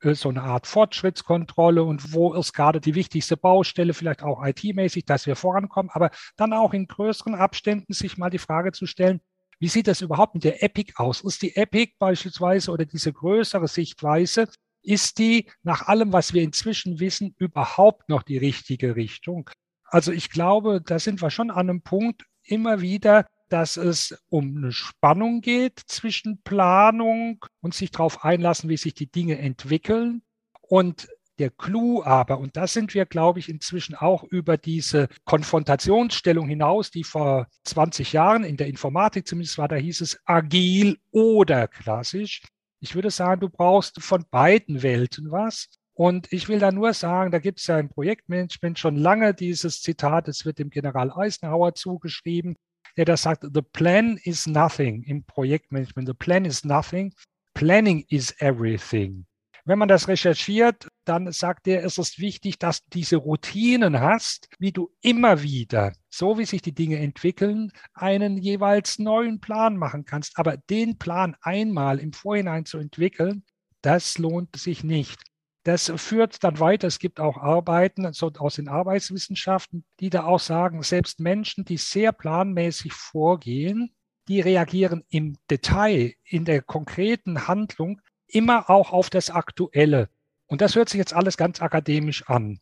[0.00, 5.04] äh, so eine Art Fortschrittskontrolle und wo ist gerade die wichtigste Baustelle, vielleicht auch IT-mäßig,
[5.04, 9.20] dass wir vorankommen, aber dann auch in größeren Abständen sich mal die Frage zu stellen,
[9.60, 11.20] wie sieht das überhaupt mit der Epic aus?
[11.20, 14.48] Ist die Epic beispielsweise oder diese größere Sichtweise,
[14.82, 19.50] ist die nach allem, was wir inzwischen wissen, überhaupt noch die richtige Richtung?
[19.84, 24.56] Also ich glaube, da sind wir schon an einem Punkt immer wieder, dass es um
[24.56, 30.22] eine Spannung geht zwischen Planung und sich darauf einlassen, wie sich die Dinge entwickeln
[30.62, 36.48] und der Clou aber, und da sind wir, glaube ich, inzwischen auch über diese Konfrontationsstellung
[36.48, 41.68] hinaus, die vor 20 Jahren in der Informatik zumindest war, da hieß es agil oder
[41.68, 42.42] klassisch.
[42.80, 45.68] Ich würde sagen, du brauchst von beiden Welten was.
[45.94, 49.82] Und ich will da nur sagen, da gibt es ja im Projektmanagement schon lange dieses
[49.82, 52.54] Zitat, es wird dem General Eisenhower zugeschrieben.
[52.98, 56.08] Der das sagt, the plan is nothing im Projektmanagement.
[56.08, 57.14] The plan is nothing.
[57.54, 59.24] Planning is everything.
[59.64, 64.48] Wenn man das recherchiert, dann sagt er, es ist wichtig, dass du diese Routinen hast,
[64.58, 70.04] wie du immer wieder, so wie sich die Dinge entwickeln, einen jeweils neuen Plan machen
[70.04, 70.36] kannst.
[70.36, 73.44] Aber den Plan einmal im Vorhinein zu entwickeln,
[73.80, 75.20] das lohnt sich nicht.
[75.64, 76.86] Das führt dann weiter.
[76.86, 81.76] Es gibt auch Arbeiten so aus den Arbeitswissenschaften, die da auch sagen, selbst Menschen, die
[81.76, 83.94] sehr planmäßig vorgehen,
[84.28, 90.08] die reagieren im Detail, in der konkreten Handlung immer auch auf das Aktuelle.
[90.46, 92.60] Und das hört sich jetzt alles ganz akademisch an.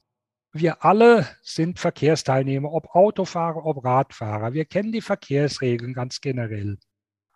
[0.52, 4.54] Wir alle sind Verkehrsteilnehmer, ob Autofahrer, ob Radfahrer.
[4.54, 6.78] Wir kennen die Verkehrsregeln ganz generell.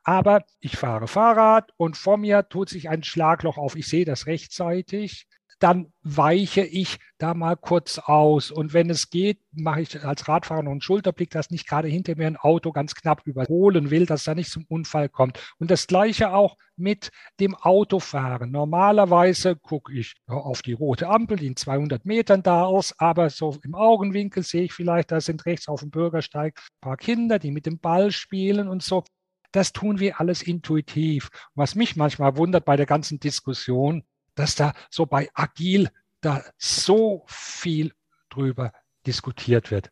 [0.03, 3.77] Aber ich fahre Fahrrad und vor mir tut sich ein Schlagloch auf.
[3.77, 5.29] Ich sehe das rechtzeitig
[5.61, 8.51] dann weiche ich da mal kurz aus.
[8.51, 12.17] Und wenn es geht, mache ich als Radfahrer noch einen Schulterblick, dass nicht gerade hinter
[12.17, 15.39] mir ein Auto ganz knapp überholen will, dass da nicht zum Unfall kommt.
[15.59, 18.51] Und das Gleiche auch mit dem Autofahren.
[18.51, 23.59] Normalerweise gucke ich auf die rote Ampel, die in 200 Metern da ist, aber so
[23.63, 27.51] im Augenwinkel sehe ich vielleicht, da sind rechts auf dem Bürgersteig ein paar Kinder, die
[27.51, 29.05] mit dem Ball spielen und so.
[29.53, 31.29] Das tun wir alles intuitiv.
[31.55, 34.05] Was mich manchmal wundert bei der ganzen Diskussion,
[34.41, 37.93] dass da so bei Agil da so viel
[38.31, 38.73] drüber
[39.07, 39.91] diskutiert wird.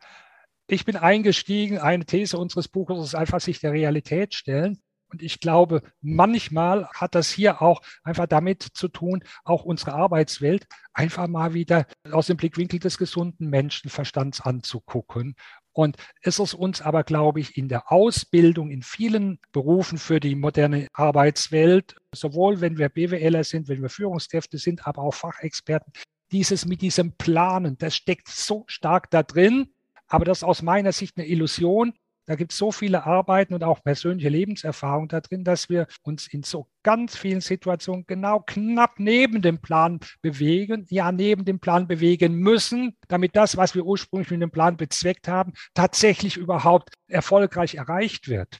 [0.66, 4.82] Ich bin eingestiegen, eine These unseres Buches ist einfach sich der Realität stellen.
[5.10, 10.66] Und ich glaube, manchmal hat das hier auch einfach damit zu tun, auch unsere Arbeitswelt
[10.92, 15.34] einfach mal wieder aus dem Blickwinkel des gesunden Menschenverstands anzugucken
[15.78, 20.34] und es ist uns aber, glaube ich, in der Ausbildung in vielen Berufen für die
[20.34, 25.92] moderne Arbeitswelt, sowohl wenn wir BWLer sind, wenn wir Führungskräfte sind, aber auch Fachexperten,
[26.32, 29.68] dieses mit diesem Planen, das steckt so stark da drin,
[30.06, 31.92] aber das ist aus meiner Sicht eine Illusion,
[32.28, 36.26] da gibt es so viele Arbeiten und auch persönliche Lebenserfahrung da drin, dass wir uns
[36.26, 41.88] in so ganz vielen Situationen genau knapp neben dem Plan bewegen, ja, neben dem Plan
[41.88, 47.76] bewegen müssen, damit das, was wir ursprünglich mit dem Plan bezweckt haben, tatsächlich überhaupt erfolgreich
[47.76, 48.58] erreicht wird.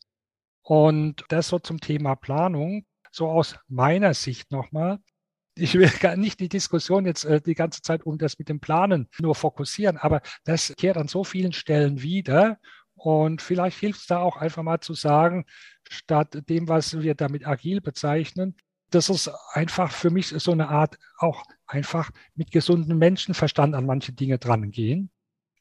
[0.63, 4.99] Und das so zum Thema Planung, so aus meiner Sicht nochmal
[5.59, 8.61] ich will gar nicht die Diskussion jetzt äh, die ganze Zeit um das mit dem
[8.61, 12.59] Planen nur fokussieren, aber das kehrt an so vielen Stellen wieder.
[12.95, 15.45] Und vielleicht hilft es da auch einfach mal zu sagen,
[15.89, 18.57] statt dem, was wir damit agil bezeichnen,
[18.91, 24.13] das ist einfach für mich so eine Art auch einfach mit gesundem Menschenverstand an manche
[24.13, 25.11] Dinge drangehen.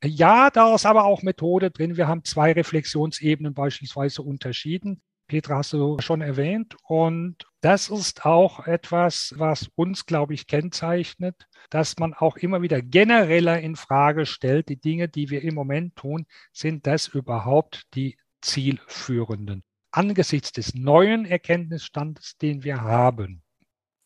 [0.03, 1.97] Ja, da ist aber auch Methode drin.
[1.97, 5.01] Wir haben zwei Reflexionsebenen beispielsweise unterschieden.
[5.27, 6.75] Petra hast du schon erwähnt.
[6.83, 12.81] Und das ist auch etwas, was uns, glaube ich, kennzeichnet, dass man auch immer wieder
[12.81, 18.17] genereller in Frage stellt, die Dinge, die wir im Moment tun, sind das überhaupt die
[18.41, 19.63] zielführenden?
[19.91, 23.43] Angesichts des neuen Erkenntnisstandes, den wir haben.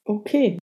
[0.03, 0.57] Okay,